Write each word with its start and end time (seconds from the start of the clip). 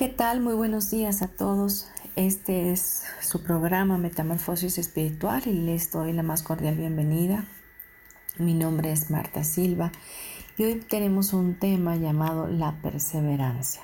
¿Qué 0.00 0.08
tal? 0.08 0.40
Muy 0.40 0.54
buenos 0.54 0.90
días 0.90 1.20
a 1.20 1.28
todos. 1.28 1.86
Este 2.16 2.72
es 2.72 3.02
su 3.20 3.42
programa 3.42 3.98
Metamorfosis 3.98 4.78
Espiritual 4.78 5.42
y 5.44 5.52
les 5.52 5.92
doy 5.92 6.14
la 6.14 6.22
más 6.22 6.42
cordial 6.42 6.74
bienvenida. 6.74 7.44
Mi 8.38 8.54
nombre 8.54 8.92
es 8.92 9.10
Marta 9.10 9.44
Silva 9.44 9.92
y 10.56 10.64
hoy 10.64 10.76
tenemos 10.76 11.34
un 11.34 11.58
tema 11.58 11.96
llamado 11.96 12.46
la 12.46 12.80
perseverancia. 12.80 13.82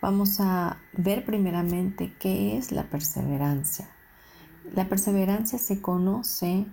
Vamos 0.00 0.40
a 0.40 0.78
ver 0.94 1.26
primeramente 1.26 2.14
qué 2.18 2.56
es 2.56 2.72
la 2.72 2.84
perseverancia. 2.84 3.90
La 4.74 4.88
perseverancia 4.88 5.58
se 5.58 5.82
conoce 5.82 6.64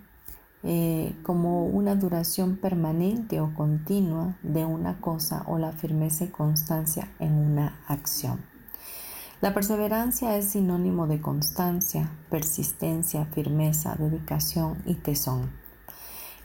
eh, 0.64 1.14
como 1.22 1.66
una 1.66 1.94
duración 1.94 2.56
permanente 2.56 3.40
o 3.40 3.54
continua 3.54 4.36
de 4.42 4.64
una 4.64 5.00
cosa 5.00 5.44
o 5.46 5.58
la 5.58 5.72
firmeza 5.72 6.24
y 6.24 6.28
constancia 6.28 7.08
en 7.20 7.34
una 7.34 7.80
acción. 7.86 8.40
La 9.40 9.54
perseverancia 9.54 10.36
es 10.36 10.46
sinónimo 10.46 11.06
de 11.06 11.20
constancia, 11.20 12.10
persistencia, 12.28 13.26
firmeza, 13.26 13.94
dedicación 13.96 14.82
y 14.84 14.94
tesón. 14.94 15.50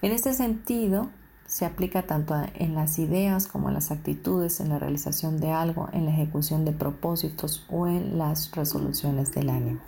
En 0.04 0.12
este 0.12 0.34
sentido, 0.34 1.10
se 1.48 1.66
aplica 1.66 2.04
tanto 2.04 2.36
en 2.56 2.76
las 2.76 3.00
ideas 3.00 3.48
como 3.48 3.68
en 3.68 3.76
las 3.76 3.92
actitudes, 3.92 4.60
en 4.60 4.70
la 4.70 4.80
realización 4.80 5.40
de 5.40 5.52
algo, 5.52 5.90
en 5.92 6.06
la 6.06 6.12
ejecución 6.12 6.66
de 6.66 6.72
propósitos 6.72 7.66
o 7.70 7.88
en 7.88 8.18
las 8.18 8.52
resoluciones 8.52 9.32
del 9.34 9.50
ánimo. 9.50 9.80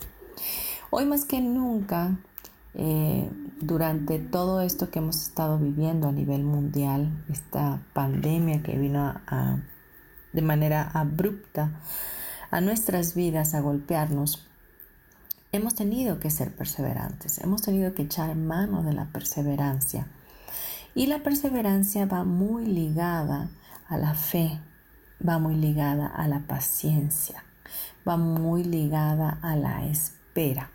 Hoy 0.89 1.05
más 1.05 1.25
que 1.25 1.41
nunca 1.41 2.17
eh, 2.77 3.29
durante 3.61 4.19
todo 4.19 4.61
esto 4.61 4.89
que 4.91 4.99
hemos 4.99 5.21
estado 5.21 5.57
viviendo 5.57 6.07
a 6.07 6.11
nivel 6.11 6.43
mundial, 6.43 7.23
esta 7.29 7.81
pandemia 7.93 8.61
que 8.61 8.77
vino 8.77 9.13
de 10.33 10.41
manera 10.41 10.91
abrupta 10.93 11.71
a 12.51 12.61
nuestras 12.61 13.15
vidas 13.15 13.53
a 13.53 13.61
golpearnos, 13.61 14.45
hemos 15.53 15.73
tenido 15.75 16.19
que 16.19 16.29
ser 16.29 16.53
perseverantes, 16.53 17.39
hemos 17.39 17.61
tenido 17.61 17.93
que 17.93 18.03
echar 18.03 18.35
mano 18.35 18.83
de 18.83 18.93
la 18.93 19.05
perseverancia. 19.05 20.07
Y 20.93 21.07
la 21.07 21.19
perseverancia 21.23 22.05
va 22.05 22.23
muy 22.23 22.66
ligada 22.66 23.50
a 23.88 23.97
la 23.97 24.13
fe, 24.13 24.59
va 25.25 25.39
muy 25.39 25.55
ligada 25.55 26.07
a 26.07 26.27
la 26.27 26.39
paciencia, 26.41 27.44
va 28.07 28.17
muy 28.17 28.63
ligada 28.63 29.39
a 29.41 29.55
la 29.55 29.85
espera. 29.85 30.71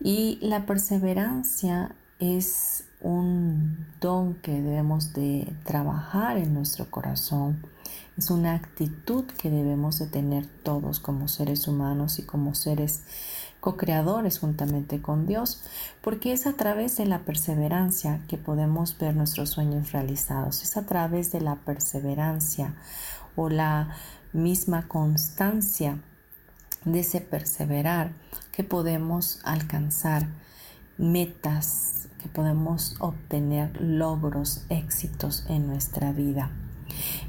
Y 0.00 0.38
la 0.42 0.66
perseverancia 0.66 1.94
es 2.18 2.84
un 3.00 3.86
don 4.00 4.34
que 4.34 4.60
debemos 4.60 5.12
de 5.12 5.52
trabajar 5.64 6.38
en 6.38 6.54
nuestro 6.54 6.90
corazón. 6.90 7.62
Es 8.16 8.30
una 8.30 8.54
actitud 8.54 9.24
que 9.24 9.50
debemos 9.50 9.98
de 9.98 10.06
tener 10.06 10.46
todos 10.46 11.00
como 11.00 11.28
seres 11.28 11.68
humanos 11.68 12.18
y 12.18 12.22
como 12.22 12.54
seres 12.54 13.02
co-creadores 13.60 14.38
juntamente 14.38 15.02
con 15.02 15.26
Dios, 15.26 15.60
porque 16.00 16.32
es 16.32 16.46
a 16.46 16.54
través 16.54 16.96
de 16.96 17.06
la 17.06 17.20
perseverancia 17.20 18.20
que 18.28 18.38
podemos 18.38 18.96
ver 18.96 19.14
nuestros 19.14 19.50
sueños 19.50 19.92
realizados. 19.92 20.62
Es 20.62 20.76
a 20.76 20.86
través 20.86 21.32
de 21.32 21.40
la 21.40 21.56
perseverancia 21.56 22.74
o 23.34 23.50
la 23.50 23.96
misma 24.32 24.88
constancia 24.88 25.98
de 26.86 27.00
ese 27.00 27.20
perseverar 27.20 28.12
que 28.52 28.64
podemos 28.64 29.40
alcanzar 29.44 30.26
metas, 30.96 32.08
que 32.22 32.28
podemos 32.28 32.96
obtener 33.00 33.78
logros, 33.80 34.64
éxitos 34.70 35.44
en 35.50 35.66
nuestra 35.66 36.12
vida. 36.12 36.50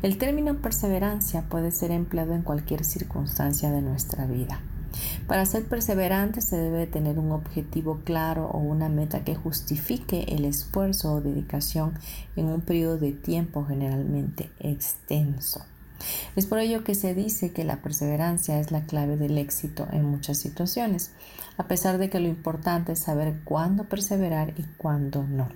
El 0.01 0.17
término 0.17 0.61
perseverancia 0.61 1.41
puede 1.49 1.71
ser 1.71 1.91
empleado 1.91 2.33
en 2.33 2.43
cualquier 2.43 2.85
circunstancia 2.85 3.69
de 3.71 3.81
nuestra 3.81 4.25
vida. 4.25 4.61
Para 5.27 5.45
ser 5.45 5.65
perseverante 5.65 6.39
se 6.41 6.55
debe 6.57 6.87
tener 6.87 7.19
un 7.19 7.31
objetivo 7.31 7.99
claro 8.05 8.45
o 8.47 8.59
una 8.59 8.87
meta 8.87 9.23
que 9.23 9.35
justifique 9.35 10.23
el 10.29 10.45
esfuerzo 10.45 11.13
o 11.13 11.21
dedicación 11.21 11.93
en 12.35 12.45
un 12.45 12.61
periodo 12.61 12.97
de 12.97 13.11
tiempo 13.11 13.65
generalmente 13.65 14.49
extenso. 14.59 15.65
Es 16.35 16.45
por 16.45 16.59
ello 16.59 16.83
que 16.83 16.95
se 16.95 17.13
dice 17.13 17.51
que 17.51 17.63
la 17.63 17.81
perseverancia 17.81 18.59
es 18.59 18.71
la 18.71 18.85
clave 18.85 19.17
del 19.17 19.37
éxito 19.37 19.87
en 19.91 20.05
muchas 20.05 20.37
situaciones, 20.37 21.11
a 21.57 21.67
pesar 21.67 21.97
de 21.97 22.09
que 22.09 22.19
lo 22.19 22.27
importante 22.27 22.93
es 22.93 22.99
saber 22.99 23.39
cuándo 23.43 23.85
perseverar 23.85 24.53
y 24.57 24.63
cuándo 24.77 25.23
no. 25.23 25.49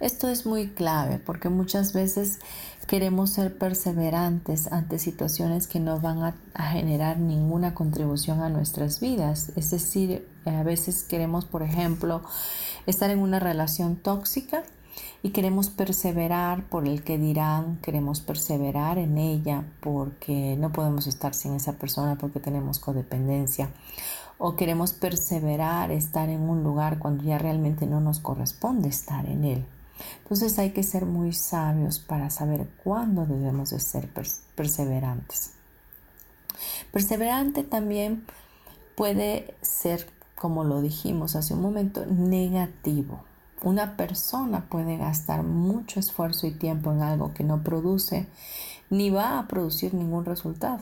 Esto 0.00 0.28
es 0.28 0.46
muy 0.46 0.68
clave 0.68 1.18
porque 1.18 1.50
muchas 1.50 1.92
veces 1.92 2.38
queremos 2.86 3.30
ser 3.30 3.58
perseverantes 3.58 4.72
ante 4.72 4.98
situaciones 4.98 5.66
que 5.66 5.78
no 5.78 6.00
van 6.00 6.34
a, 6.54 6.62
generar 6.70 7.18
ninguna 7.18 7.74
contribución 7.74 8.40
a 8.40 8.48
nuestras 8.48 8.98
vidas. 8.98 9.52
Es 9.56 9.70
decir, 9.70 10.26
a 10.46 10.62
veces 10.62 11.04
queremos, 11.04 11.44
por 11.44 11.62
ejemplo, 11.62 12.22
estar 12.86 13.10
en 13.10 13.18
una 13.18 13.40
relación 13.40 13.96
tóxica 13.96 14.62
y 15.22 15.30
queremos 15.30 15.68
perseverar 15.68 16.64
por 16.68 16.88
el 16.88 17.02
que 17.02 17.18
dirán, 17.18 17.78
queremos 17.82 18.20
perseverar 18.20 18.98
en 18.98 19.18
ella 19.18 19.64
porque 19.80 20.56
no 20.58 20.72
podemos 20.72 21.06
estar 21.06 21.34
sin 21.34 21.54
esa 21.54 21.74
persona 21.74 22.16
porque 22.16 22.40
tenemos 22.40 22.78
codependencia 22.78 23.70
o 24.38 24.56
queremos 24.56 24.92
perseverar 24.92 25.90
estar 25.90 26.30
en 26.30 26.48
un 26.48 26.62
lugar 26.62 26.98
cuando 26.98 27.24
ya 27.24 27.36
realmente 27.36 27.86
no 27.86 28.00
nos 28.00 28.20
corresponde 28.20 28.88
estar 28.88 29.26
en 29.26 29.44
él. 29.44 29.66
Entonces 30.22 30.58
hay 30.58 30.70
que 30.70 30.82
ser 30.82 31.04
muy 31.04 31.34
sabios 31.34 31.98
para 31.98 32.30
saber 32.30 32.66
cuándo 32.82 33.26
debemos 33.26 33.70
de 33.70 33.80
ser 33.80 34.08
perseverantes. 34.54 35.52
Perseverante 36.90 37.64
también 37.64 38.24
puede 38.96 39.54
ser, 39.60 40.06
como 40.34 40.64
lo 40.64 40.80
dijimos 40.80 41.36
hace 41.36 41.52
un 41.52 41.60
momento, 41.60 42.06
negativo. 42.06 43.24
Una 43.62 43.96
persona 43.96 44.66
puede 44.70 44.96
gastar 44.96 45.42
mucho 45.42 46.00
esfuerzo 46.00 46.46
y 46.46 46.52
tiempo 46.52 46.92
en 46.92 47.02
algo 47.02 47.34
que 47.34 47.44
no 47.44 47.62
produce 47.62 48.26
ni 48.88 49.10
va 49.10 49.38
a 49.38 49.46
producir 49.48 49.92
ningún 49.92 50.24
resultado. 50.24 50.80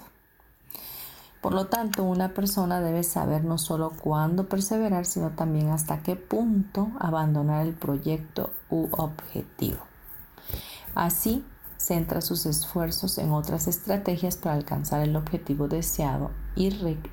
Por 1.40 1.54
lo 1.54 1.66
tanto, 1.66 2.04
una 2.04 2.34
persona 2.34 2.80
debe 2.80 3.02
saber 3.02 3.44
no 3.44 3.58
solo 3.58 3.90
cuándo 3.90 4.48
perseverar, 4.48 5.06
sino 5.06 5.30
también 5.30 5.70
hasta 5.70 6.02
qué 6.02 6.16
punto 6.16 6.90
abandonar 6.98 7.66
el 7.66 7.74
proyecto 7.74 8.50
u 8.70 8.88
objetivo. 8.92 9.78
Así, 10.94 11.44
centra 11.76 12.20
sus 12.20 12.46
esfuerzos 12.46 13.18
en 13.18 13.30
otras 13.32 13.68
estrategias 13.68 14.36
para 14.36 14.54
alcanzar 14.54 15.00
el 15.00 15.16
objetivo 15.16 15.68
deseado 15.68 16.30
y 16.54 16.70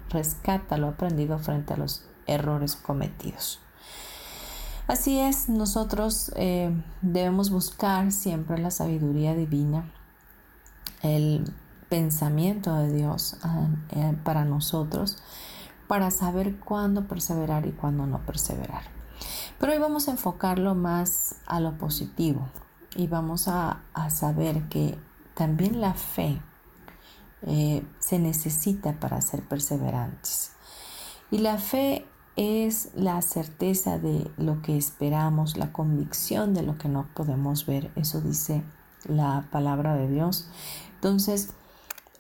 rescata 0.10 0.78
lo 0.78 0.88
aprendido 0.90 1.38
frente 1.40 1.74
a 1.74 1.78
los 1.78 2.04
errores 2.28 2.76
cometidos. 2.76 3.65
Así 4.88 5.20
es, 5.20 5.50
nosotros 5.50 6.32
eh, 6.36 6.72
debemos 7.02 7.50
buscar 7.50 8.12
siempre 8.12 8.60
la 8.60 8.70
sabiduría 8.70 9.34
divina, 9.34 9.92
el 11.02 11.52
pensamiento 11.90 12.76
de 12.76 12.94
Dios 12.94 13.38
ah, 13.42 13.68
eh, 13.90 14.16
para 14.24 14.46
nosotros, 14.46 15.18
para 15.88 16.12
saber 16.12 16.60
cuándo 16.60 17.08
perseverar 17.08 17.66
y 17.66 17.72
cuándo 17.72 18.06
no 18.06 18.24
perseverar. 18.28 18.84
Pero 19.60 19.74
hoy 19.74 19.80
vamos 19.80 20.08
a 20.08 20.12
enfocarlo 20.12 20.76
más 20.76 21.38
a 21.48 21.60
lo 21.60 21.80
positivo 21.80 22.48
y 22.96 23.08
vamos 23.08 23.48
a, 23.48 23.82
saber 24.10 24.70
que 24.70 25.00
también 25.34 25.82
la 25.82 25.96
fe 25.96 26.40
eh, 27.42 27.84
se 27.98 28.20
necesita 28.20 29.00
para 29.00 29.20
ser 29.22 29.42
perseverantes. 29.42 30.52
Y 31.32 31.40
la 31.40 31.58
fe 31.58 32.06
es 32.36 32.90
la 32.96 33.22
certeza 33.22 33.98
de 33.98 34.30
lo 34.38 34.62
que 34.62 34.78
esperamos, 34.78 35.58
la 35.58 35.72
convicción 35.72 36.54
de 36.54 36.64
lo 36.64 36.78
que 36.78 36.90
no 36.90 37.08
podemos 37.14 37.66
ver. 37.66 37.92
Eso 37.96 38.22
dice 38.22 38.64
la 39.08 39.48
palabra 39.52 39.96
de 39.96 40.10
Dios. 40.10 40.48
Entonces, 40.96 41.54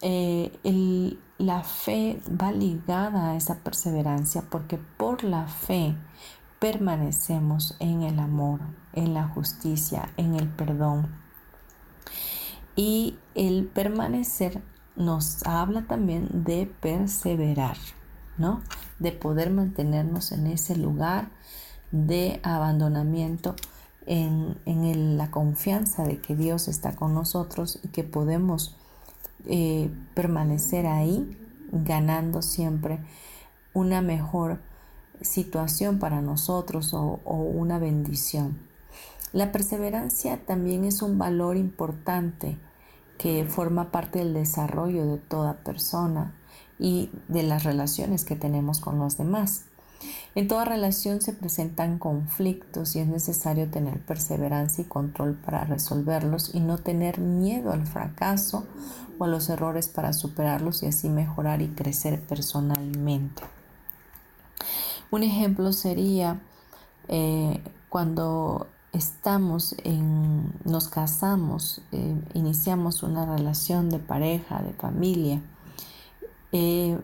eh, 0.02 1.18
la 1.38 1.64
fe 1.64 2.22
va 2.30 2.52
ligada 2.52 3.32
a 3.32 3.36
esa 3.36 3.56
perseverancia 3.56 4.44
porque 4.50 4.78
por 4.78 5.24
la 5.24 5.48
fe 5.48 5.96
permanecemos 6.60 7.76
en 7.80 8.04
el 8.04 8.20
amor, 8.20 8.62
en 8.94 9.14
la 9.14 9.28
justicia, 9.28 10.10
en 10.18 10.36
el 10.36 10.48
perdón. 10.48 11.10
Y 12.76 13.18
el 13.36 13.66
permanecer 13.66 14.62
nos 14.96 15.46
habla 15.46 15.88
también 15.88 16.44
de 16.46 16.72
perseverar, 16.80 17.78
¿no? 18.38 18.62
De 19.00 19.12
poder 19.12 19.50
mantenernos 19.50 20.32
en 20.32 20.48
ese 20.48 20.76
lugar 20.76 21.30
de 21.92 22.40
abandonamiento, 22.44 23.56
en, 24.06 25.18
la 25.18 25.32
confianza 25.32 26.04
de 26.04 26.20
que 26.20 26.36
Dios 26.36 26.68
está 26.68 26.96
con 26.96 27.14
nosotros 27.14 27.80
y 27.84 27.88
que 27.88 28.04
podemos 28.04 28.76
eh, 29.46 29.90
permanecer 30.14 30.86
ahí 30.86 31.38
ganando 31.72 32.42
siempre 32.42 33.00
una 33.74 34.02
mejor 34.02 34.60
situación 35.22 35.98
para 35.98 36.22
nosotros 36.22 36.94
o 36.94 37.20
una 37.26 37.80
bendición. 37.80 38.60
La 39.34 39.52
perseverancia 39.52 40.46
también 40.46 40.86
es 40.86 41.02
un 41.02 41.18
valor 41.18 41.58
importante 41.58 42.58
que 43.18 43.46
forma 43.46 43.92
parte 43.92 44.20
del 44.20 44.34
desarrollo 44.34 45.06
de 45.06 45.18
toda 45.18 45.56
persona 45.58 46.34
y 46.80 47.10
de 47.28 47.44
las 47.44 47.64
relaciones 47.64 48.26
que 48.26 48.36
tenemos 48.36 48.80
con 48.80 49.00
los 49.00 49.18
demás. 49.18 49.66
En 50.36 50.48
toda 50.48 50.66
relación 50.66 51.22
se 51.22 51.34
presentan 51.34 51.98
conflictos 51.98 52.96
y 52.96 53.00
es 53.00 53.08
necesario 53.08 53.70
tener 53.70 54.00
perseverancia 54.00 54.84
y 54.84 54.88
control 54.88 55.36
para 55.36 55.64
resolverlos 55.64 56.54
y 56.54 56.60
no 56.60 56.78
tener 56.78 57.20
miedo 57.20 57.72
al 57.72 57.88
fracaso 57.88 58.66
o 59.18 59.24
a 59.24 59.28
los 59.28 59.50
errores 59.50 59.88
para 59.88 60.12
superarlos 60.12 60.84
y 60.84 60.88
así 60.88 61.10
mejorar 61.10 61.62
y 61.62 61.70
crecer 61.70 62.22
personalmente. 62.22 63.44
Un 65.12 65.24
ejemplo 65.24 65.72
sería 65.72 66.42
eh, 67.08 67.62
cuando 67.88 68.68
estamos 68.92 69.76
en, 69.84 70.52
nos 70.66 70.90
casamos, 70.90 71.82
eh, 71.92 72.16
iniciamos 72.34 73.04
una 73.04 73.26
relación 73.26 73.90
de 73.90 74.00
pareja, 74.00 74.62
de 74.62 74.74
familia, 74.74 75.42
eh, 76.58 76.98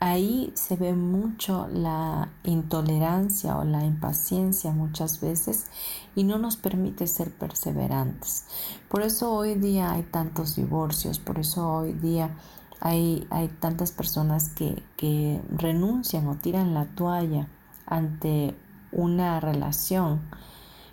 ahí 0.00 0.52
se 0.54 0.76
ve 0.76 0.92
mucho 0.92 1.66
la 1.72 2.28
intolerancia 2.44 3.56
o 3.56 3.64
la 3.64 3.82
impaciencia 3.86 4.70
muchas 4.70 5.22
veces 5.22 5.68
y 6.14 6.24
no 6.24 6.36
nos 6.36 6.58
permite 6.58 7.06
ser 7.06 7.32
perseverantes. 7.32 8.44
Por 8.90 9.00
eso 9.00 9.32
hoy 9.32 9.54
día 9.54 9.92
hay 9.92 10.02
tantos 10.02 10.56
divorcios, 10.56 11.18
por 11.18 11.38
eso 11.38 11.72
hoy 11.72 11.94
día 11.94 12.36
hay, 12.80 13.26
hay 13.30 13.48
tantas 13.48 13.92
personas 13.92 14.50
que, 14.50 14.82
que 14.98 15.40
renuncian 15.56 16.26
o 16.28 16.34
tiran 16.34 16.74
la 16.74 16.84
toalla 16.84 17.48
ante 17.86 18.54
una 18.92 19.40
relación 19.40 20.20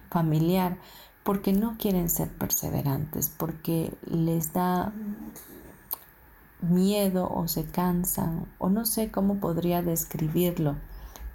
familiar 0.10 0.78
porque 1.26 1.52
no 1.52 1.76
quieren 1.78 2.10
ser 2.10 2.30
perseverantes, 2.30 3.28
porque 3.28 3.94
les 4.06 4.54
da 4.54 4.94
miedo 6.66 7.30
o 7.30 7.48
se 7.48 7.66
cansan 7.66 8.48
o 8.58 8.70
no 8.70 8.86
sé 8.86 9.12
cómo 9.12 9.40
podría 9.40 9.82
describirlo, 9.82 10.76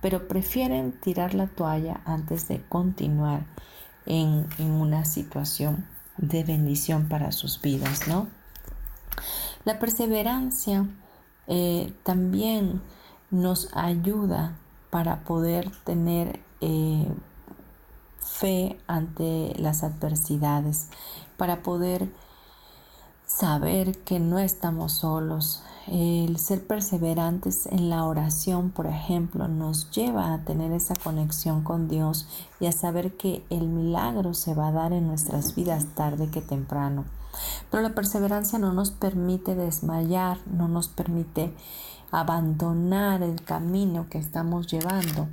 pero 0.01 0.29
prefieren 0.29 0.93
tirar 0.93 1.35
la 1.35 1.47
toalla 1.47 2.01
antes 2.05 2.49
de 2.49 2.63
continuar 2.69 3.47
en, 4.07 4.47
una 4.59 5.05
situación 5.05 5.87
de 6.17 6.45
bendición 6.45 7.09
para 7.09 7.33
sus 7.33 7.61
vidas, 7.61 8.09
¿no? 8.09 8.29
La 9.65 9.79
perseverancia 9.79 10.87
eh, 11.47 11.93
también 12.03 12.81
nos 13.31 13.69
ayuda 13.77 14.57
para 14.91 15.23
poder 15.25 15.71
tener 15.85 16.41
eh, 16.61 17.07
fe 18.19 18.79
ante 18.87 19.55
las 19.57 19.83
adversidades, 19.83 20.89
para 21.37 21.63
poder 21.63 22.09
saber 23.31 23.97
que 23.99 24.19
no 24.19 24.39
estamos 24.39 24.93
solos. 24.93 25.63
El 25.87 26.37
ser 26.39 26.67
perseverantes 26.67 27.67
en 27.67 27.89
la 27.89 28.05
oración, 28.05 28.71
por 28.71 28.87
ejemplo, 28.87 29.49
nos 29.49 29.91
lleva 29.91 30.35
a 30.35 30.45
tener 30.45 30.73
esa 30.73 30.95
conexión 30.97 31.63
con 31.63 31.89
Dios 31.89 32.27
y 32.59 32.67
a 32.67 32.73
saber 32.73 33.17
que 33.17 33.45
el 33.49 33.69
milagro 33.69 34.35
se 34.35 34.55
va 34.55 34.69
a 34.69 34.73
dar 34.73 34.93
en 34.93 35.07
nuestras 35.07 35.55
vidas 35.55 35.87
tarde 35.95 36.29
que 36.29 36.43
temprano. 36.43 37.05
Pero 37.71 37.83
la 37.83 37.95
perseverancia 37.95 38.59
no 38.59 38.73
nos 38.73 38.91
permite 38.91 39.55
desmayar, 39.55 40.39
no 40.47 40.69
nos 40.69 40.89
permite 40.89 41.55
abandonar 42.11 43.23
el 43.23 43.43
camino 43.43 44.09
que 44.11 44.19
estamos 44.19 44.67
llevando, 44.67 45.29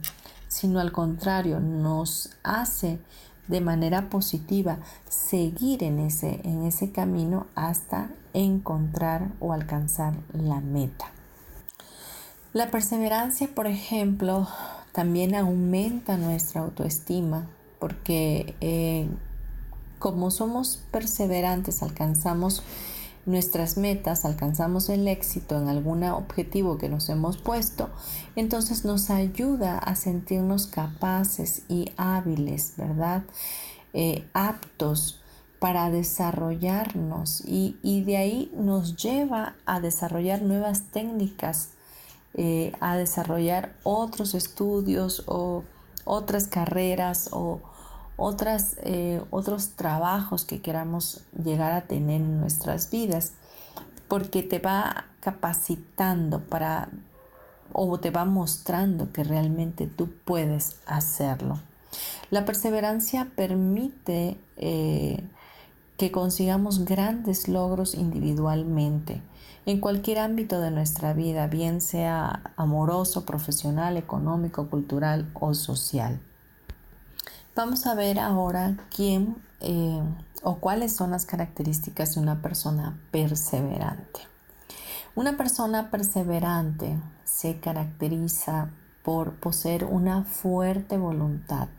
sino 0.48 0.80
al 0.80 0.92
contrario, 0.92 1.60
nos 1.60 2.30
hace 2.44 3.00
de 3.48 3.62
manera 3.62 4.10
positiva 4.10 4.78
seguir 5.10 5.84
en 5.84 6.00
ese, 6.00 6.42
en 6.44 6.64
ese 6.64 6.92
camino 6.92 7.48
hasta 7.56 8.10
encontrar 8.34 9.30
o 9.40 9.54
alcanzar 9.54 10.14
la 10.34 10.60
meta. 10.60 11.06
La 12.54 12.72
perseverancia, 12.72 13.50
por 13.54 13.68
ejemplo, 13.68 14.48
también 14.92 15.36
aumenta 15.36 16.18
nuestra 16.18 16.62
autoestima 16.62 17.46
porque 17.80 18.56
eh, 18.62 19.08
como 20.00 20.32
somos 20.32 20.82
perseverantes 20.92 21.84
alcanzamos 21.84 22.64
nuestras 23.28 23.78
metas, 23.78 24.26
alcanzamos 24.26 24.90
el 24.90 25.08
éxito 25.08 25.58
en 25.58 25.68
algún 25.68 26.04
objetivo 26.04 26.78
que 26.78 26.90
nos 26.90 27.10
hemos 27.10 27.38
puesto, 27.38 27.90
entonces 28.36 28.86
nos 28.86 29.10
ayuda 29.10 29.78
a 29.78 29.96
sentirnos 29.96 30.66
capaces 30.66 31.64
y 31.68 31.92
hábiles, 31.98 32.74
¿verdad? 32.78 33.24
Eh, 33.94 34.28
aptos 34.34 35.22
para 35.60 35.90
desarrollarnos 35.90 37.44
y, 37.46 38.04
de 38.06 38.18
ahí 38.18 38.52
nos 38.56 38.96
lleva 38.96 39.56
a 39.66 39.82
desarrollar 39.82 40.42
nuevas 40.42 40.84
técnicas, 40.92 41.72
eh, 42.34 42.72
a 42.80 42.96
desarrollar 42.96 43.76
otros 43.84 44.36
estudios 44.36 45.24
o 45.26 45.64
otras 46.06 46.48
carreras 46.48 47.30
o 47.32 47.60
otras, 48.18 48.76
eh, 48.84 49.22
otros 49.30 49.70
trabajos 49.70 50.44
que 50.44 50.62
queramos 50.62 51.22
llegar 51.42 51.72
a 51.72 51.82
tener 51.82 52.22
en 52.22 52.40
nuestras 52.40 52.90
vidas, 52.90 53.34
porque 54.08 54.44
te 54.44 54.60
va 54.60 55.06
capacitando 55.20 56.42
para 56.42 56.90
o 57.72 58.00
te 58.00 58.10
va 58.12 58.26
mostrando 58.26 59.12
que 59.12 59.24
realmente 59.24 59.88
tú 59.88 60.10
puedes 60.26 60.78
hacerlo. 60.86 61.60
La 62.30 62.44
perseverancia 62.44 63.30
permite 63.36 64.38
eh, 64.58 65.24
que 65.98 66.12
consigamos 66.12 66.86
grandes 66.86 67.48
logros 67.48 67.94
individualmente 67.94 69.22
en 69.68 69.82
cualquier 69.82 70.20
ámbito 70.20 70.62
de 70.62 70.72
nuestra 70.72 71.12
vida, 71.12 71.48
bien 71.48 71.82
sea 71.82 72.54
amoroso, 72.56 73.26
profesional, 73.26 73.98
económico, 73.98 74.70
cultural 74.70 75.30
o 75.34 75.54
social. 75.54 76.22
Vamos 77.58 77.88
a 77.88 77.96
ver 77.96 78.20
ahora 78.20 78.78
quién 78.96 79.36
eh, 79.62 80.00
o 80.44 80.58
cuáles 80.58 80.96
son 80.96 81.10
las 81.10 81.26
características 81.26 82.14
de 82.14 82.22
una 82.22 82.40
persona 82.44 83.02
perseverante. 83.10 84.20
Una 85.16 85.38
persona 85.38 85.90
perseverante 85.90 87.02
se 87.24 87.60
caracteriza 87.60 88.70
por 89.02 89.38
poseer 89.40 89.86
una 89.86 90.24
fuerte 90.24 91.00
voluntad, 91.00 91.70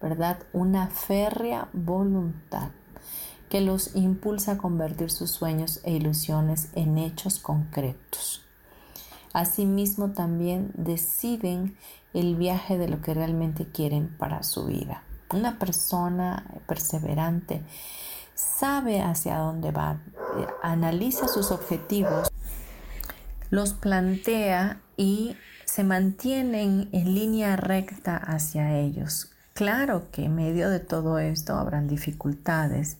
¿verdad? 0.00 0.38
Una 0.54 0.86
férrea 0.86 1.68
voluntad 1.74 2.70
que 3.50 3.60
los 3.60 3.94
impulsa 3.96 4.52
a 4.52 4.56
convertir 4.56 5.10
sus 5.10 5.30
sueños 5.30 5.80
e 5.84 5.92
ilusiones 5.92 6.70
en 6.74 6.96
hechos 6.96 7.38
concretos. 7.38 8.46
Asimismo 9.34 10.12
también 10.12 10.70
deciden 10.72 11.76
el 12.16 12.36
viaje 12.36 12.78
de 12.78 12.88
lo 12.88 13.00
que 13.02 13.14
realmente 13.14 13.66
quieren 13.66 14.08
para 14.16 14.42
su 14.42 14.66
vida. 14.66 15.02
Una 15.32 15.58
persona 15.58 16.44
perseverante 16.66 17.62
sabe 18.34 19.02
hacia 19.02 19.38
dónde 19.38 19.70
va, 19.70 20.00
eh, 20.38 20.46
analiza 20.62 21.28
sus 21.28 21.50
objetivos, 21.50 22.30
los 23.50 23.74
plantea 23.74 24.80
y 24.96 25.36
se 25.64 25.84
mantienen 25.84 26.88
en 26.92 27.14
línea 27.14 27.56
recta 27.56 28.16
hacia 28.16 28.78
ellos. 28.78 29.30
Claro 29.52 30.10
que 30.10 30.24
en 30.24 30.34
medio 30.34 30.70
de 30.70 30.80
todo 30.80 31.18
esto 31.18 31.54
habrán 31.54 31.88
dificultades, 31.88 32.98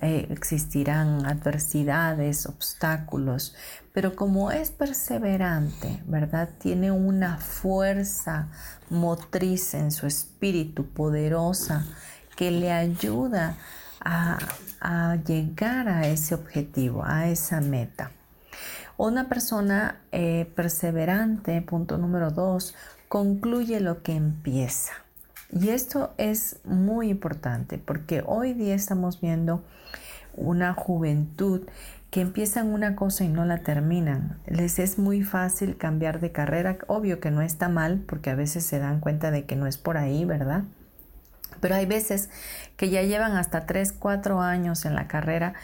eh, 0.00 0.26
existirán 0.30 1.26
adversidades, 1.26 2.46
obstáculos, 2.46 3.54
pero 3.92 4.14
como 4.14 4.50
es 4.50 4.70
perseverante, 4.70 6.02
¿verdad? 6.06 6.50
Tiene 6.58 6.90
una 6.90 7.38
fuerza 7.38 8.48
motriz 8.90 9.74
en 9.74 9.90
su 9.90 10.06
espíritu 10.06 10.86
poderosa 10.86 11.84
que 12.36 12.50
le 12.50 12.72
ayuda 12.72 13.56
a, 14.00 15.16
llegar 15.26 15.88
a 15.88 16.06
ese 16.06 16.34
objetivo, 16.34 17.04
a 17.04 17.28
esa 17.28 17.60
meta. 17.60 18.12
Una 18.96 19.28
persona 19.28 20.00
eh, 20.12 20.50
perseverante, 20.54 21.60
punto 21.62 21.98
número 21.98 22.30
dos, 22.30 22.74
concluye 23.08 23.80
lo 23.80 24.02
que 24.02 24.14
empieza. 24.14 24.92
Y 25.50 25.70
esto 25.70 26.12
es 26.18 26.60
muy 26.64 27.08
importante 27.08 27.78
porque 27.78 28.22
hoy 28.26 28.52
día 28.52 28.74
estamos 28.74 29.20
viendo 29.20 29.64
una 30.36 30.74
juventud 30.74 31.62
que 32.10 32.20
empiezan 32.20 32.68
una 32.68 32.96
cosa 32.96 33.24
y 33.24 33.28
no 33.28 33.44
la 33.44 33.58
terminan. 33.58 34.38
Les 34.46 34.78
es 34.78 34.98
muy 34.98 35.22
fácil 35.22 35.76
cambiar 35.76 36.20
de 36.20 36.32
carrera. 36.32 36.78
Obvio 36.86 37.20
que 37.20 37.30
no 37.30 37.42
está 37.42 37.68
mal 37.68 38.04
porque 38.06 38.30
a 38.30 38.34
veces 38.34 38.64
se 38.64 38.78
dan 38.78 39.00
cuenta 39.00 39.30
de 39.30 39.44
que 39.46 39.56
no 39.56 39.66
es 39.66 39.78
por 39.78 39.96
ahí, 39.96 40.24
¿verdad? 40.24 40.64
Pero 41.60 41.74
hay 41.74 41.86
veces 41.86 42.30
que 42.76 42.90
ya 42.90 43.02
llevan 43.02 43.36
hasta 43.36 43.66
3, 43.66 43.92
4 43.92 44.40
años 44.40 44.84
en 44.84 44.94
la 44.94 45.08
carrera 45.08 45.54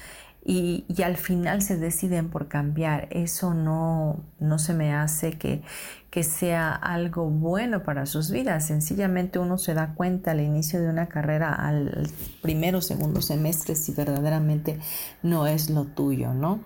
y, 0.47 0.85
al 1.03 1.17
final 1.17 1.63
se 1.63 1.79
deciden 1.79 2.29
por 2.29 2.49
cambiar. 2.49 3.09
Eso 3.11 3.55
no, 3.55 4.23
no 4.39 4.59
se 4.59 4.75
me 4.75 4.95
hace 4.95 5.39
que, 5.39 5.63
que 6.11 6.23
sea 6.23 6.75
algo 6.75 7.31
bueno 7.31 7.83
para 7.83 8.05
sus 8.05 8.31
vidas. 8.31 8.67
Sencillamente 8.67 9.39
uno 9.39 9.57
se 9.57 9.73
da 9.73 9.95
cuenta 9.95 10.33
al 10.33 10.41
inicio 10.41 10.83
de 10.83 10.89
una 10.89 11.09
carrera, 11.09 11.55
al 11.55 12.11
primero 12.43 12.79
o 12.79 12.83
segundo 12.83 13.23
semestre, 13.23 13.75
si 13.75 13.93
verdaderamente 13.93 14.79
no 15.23 15.47
es 15.47 15.71
lo 15.71 15.85
tuyo, 15.87 16.35
¿no? 16.35 16.61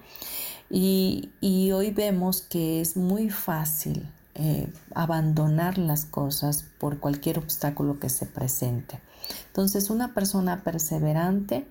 Y, 0.70 1.30
hoy 1.72 1.90
vemos 1.92 2.42
que 2.42 2.80
es 2.80 2.96
muy 2.96 3.30
fácil 3.30 4.10
eh, 4.34 4.70
abandonar 4.94 5.78
las 5.78 6.04
cosas 6.04 6.64
por 6.78 6.98
cualquier 6.98 7.38
obstáculo 7.38 7.98
que 8.00 8.08
se 8.08 8.26
presente. 8.26 9.00
Entonces, 9.46 9.88
una 9.88 10.14
persona 10.14 10.62
perseverante 10.64 11.66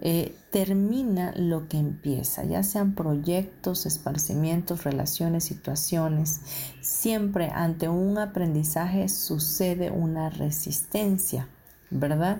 eh, 0.00 0.36
termina 0.50 1.32
lo 1.36 1.68
que 1.68 1.76
empieza, 1.76 2.44
ya 2.44 2.62
sean 2.62 2.94
proyectos, 2.94 3.84
esparcimientos, 3.84 4.84
relaciones, 4.84 5.44
situaciones. 5.44 6.40
Siempre 6.80 7.50
ante 7.52 7.88
un 7.88 8.16
aprendizaje 8.18 9.08
sucede 9.08 9.90
una 9.90 10.30
resistencia, 10.30 11.48
¿verdad? 11.90 12.38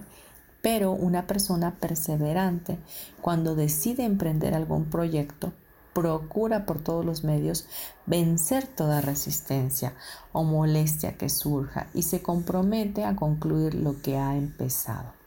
Pero 0.62 0.92
una 0.92 1.26
persona 1.26 1.74
perseverante, 1.80 2.78
cuando 3.20 3.56
decide 3.56 4.04
emprender 4.04 4.54
algún 4.54 4.84
proyecto, 4.84 5.52
procura 5.92 6.64
por 6.64 6.80
todos 6.80 7.04
los 7.04 7.24
medios 7.24 7.66
vencer 8.06 8.68
toda 8.68 9.00
resistencia 9.00 9.94
o 10.32 10.44
molestia 10.44 11.16
que 11.16 11.28
surja 11.28 11.88
y 11.92 12.02
se 12.02 12.22
compromete 12.22 13.04
a 13.04 13.16
concluir 13.16 13.74
lo 13.74 14.00
que 14.00 14.16
ha 14.16 14.36
empezado. 14.36 15.17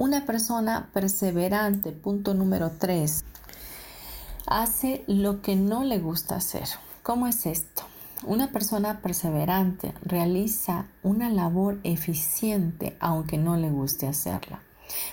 Una 0.00 0.24
persona 0.24 0.90
perseverante, 0.92 1.90
punto 1.90 2.32
número 2.32 2.70
3, 2.70 3.24
hace 4.46 5.02
lo 5.08 5.42
que 5.42 5.56
no 5.56 5.82
le 5.82 5.98
gusta 5.98 6.36
hacer. 6.36 6.68
¿Cómo 7.02 7.26
es 7.26 7.46
esto? 7.46 7.82
Una 8.22 8.52
persona 8.52 9.00
perseverante 9.00 9.92
realiza 10.02 10.86
una 11.02 11.30
labor 11.30 11.80
eficiente 11.82 12.96
aunque 13.00 13.38
no 13.38 13.56
le 13.56 13.70
guste 13.70 14.06
hacerla, 14.06 14.60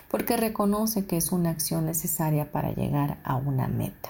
porque 0.08 0.38
reconoce 0.38 1.08
que 1.08 1.18
es 1.18 1.32
una 1.32 1.50
acción 1.50 1.88
necesaria 1.88 2.52
para 2.52 2.72
llegar 2.72 3.18
a 3.24 3.38
una 3.38 3.68
meta. 3.68 4.10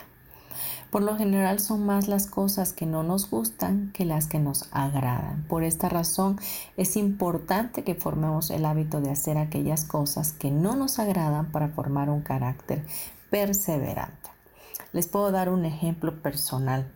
Por 0.96 1.04
lo 1.04 1.18
general 1.18 1.60
son 1.60 1.86
más 1.86 2.08
las 2.08 2.26
cosas 2.26 2.72
que 2.72 2.86
no 2.86 3.04
nos 3.04 3.30
gustan 3.30 3.92
que 3.92 4.06
las 4.06 4.28
que 4.28 4.40
nos 4.40 4.70
agradan. 4.72 5.44
Por 5.50 5.66
esta 5.66 5.90
razón 5.90 6.40
es 6.78 6.96
importante 6.96 7.84
que 7.84 7.96
formemos 7.96 8.50
el 8.50 8.64
hábito 8.64 9.02
de 9.02 9.12
hacer 9.12 9.38
aquellas 9.38 9.84
cosas 9.84 10.32
que 10.32 10.52
no 10.52 10.78
nos 10.78 10.98
agradan 10.98 11.52
para 11.52 11.68
formar 11.68 12.10
un 12.10 12.22
carácter 12.22 12.82
perseverante. 13.30 14.30
Les 14.94 15.10
puedo 15.10 15.34
dar 15.34 15.50
un 15.50 15.66
ejemplo 15.66 16.22
personal. 16.22 16.90